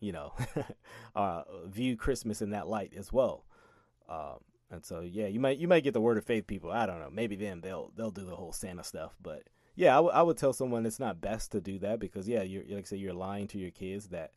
[0.00, 0.32] you know,
[1.14, 3.44] uh, view Christmas in that light as well.
[4.08, 4.38] Um,
[4.70, 6.72] and so, yeah, you might you might get the word of faith people.
[6.72, 7.10] I don't know.
[7.12, 9.14] Maybe them they'll they'll do the whole Santa stuff.
[9.22, 9.42] But
[9.74, 12.42] yeah, I, w- I would tell someone it's not best to do that because yeah,
[12.42, 14.32] you're like I say you're lying to your kids that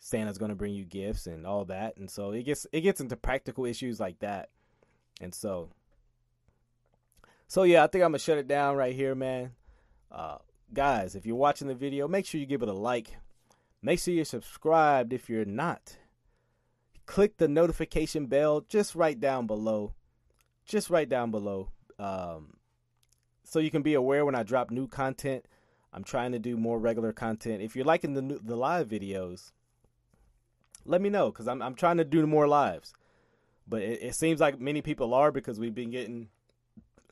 [0.00, 1.96] Santa's going to bring you gifts and all that.
[1.96, 4.50] And so it gets it gets into practical issues like that.
[5.22, 5.70] And so,
[7.52, 9.52] so yeah, I think I'm gonna shut it down right here, man.
[10.10, 10.38] Uh,
[10.72, 13.16] guys, if you're watching the video, make sure you give it a like
[13.82, 15.96] Make sure you're subscribed if you're not.
[17.04, 19.94] Click the notification bell just right down below.
[20.64, 21.72] Just right down below.
[21.98, 22.54] Um,
[23.42, 25.46] so you can be aware when I drop new content.
[25.92, 27.60] I'm trying to do more regular content.
[27.60, 29.50] If you're liking the new, the live videos,
[30.86, 32.94] let me know because I'm I'm trying to do more lives.
[33.66, 36.28] But it, it seems like many people are because we've been getting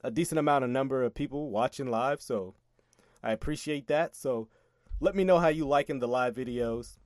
[0.03, 2.21] a decent amount of number of people watching live.
[2.21, 2.55] So
[3.23, 4.17] I appreciate that.
[4.17, 4.49] So
[5.01, 6.99] let me know how you liking the live videos.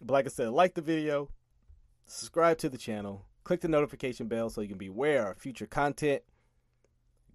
[0.00, 1.30] But like I said, like the video,
[2.06, 5.66] subscribe to the channel, click the notification bell so you can be aware of future
[5.66, 6.22] content.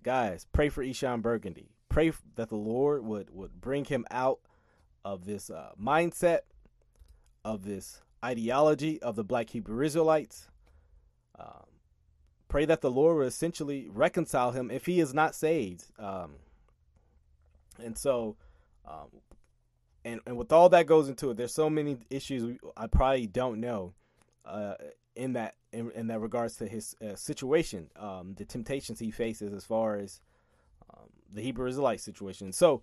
[0.03, 1.69] Guys, pray for Eshon Burgundy.
[1.89, 4.39] Pray that the Lord would would bring him out
[5.03, 6.39] of this uh, mindset,
[7.43, 10.47] of this ideology of the Black Hebrew Israelites.
[11.37, 11.65] Um,
[12.51, 15.85] pray that the Lord will essentially reconcile him if he is not saved.
[15.97, 16.31] Um,
[17.81, 18.35] and so,
[18.85, 19.07] um,
[20.03, 23.61] and and with all that goes into it, there's so many issues I probably don't
[23.61, 23.93] know
[24.43, 24.73] uh,
[25.15, 29.53] in that in, in, that regards to his uh, situation, um, the temptations he faces
[29.53, 30.19] as far as
[30.93, 32.51] um, the Hebrew Israelite situation.
[32.51, 32.81] So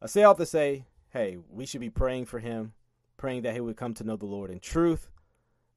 [0.00, 2.72] I say all to say, hey, we should be praying for him,
[3.18, 5.10] praying that he would come to know the Lord in truth,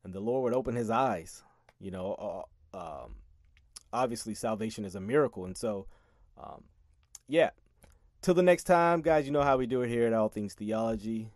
[0.06, 1.44] and the Lord would open his eyes.
[1.78, 3.16] You know, uh, um,
[3.92, 5.88] obviously salvation is a miracle, and so
[6.42, 6.64] um,
[7.28, 7.50] yeah,
[8.22, 10.54] Till the next time, guys, you know how we do it here at All Things
[10.54, 11.30] Theology.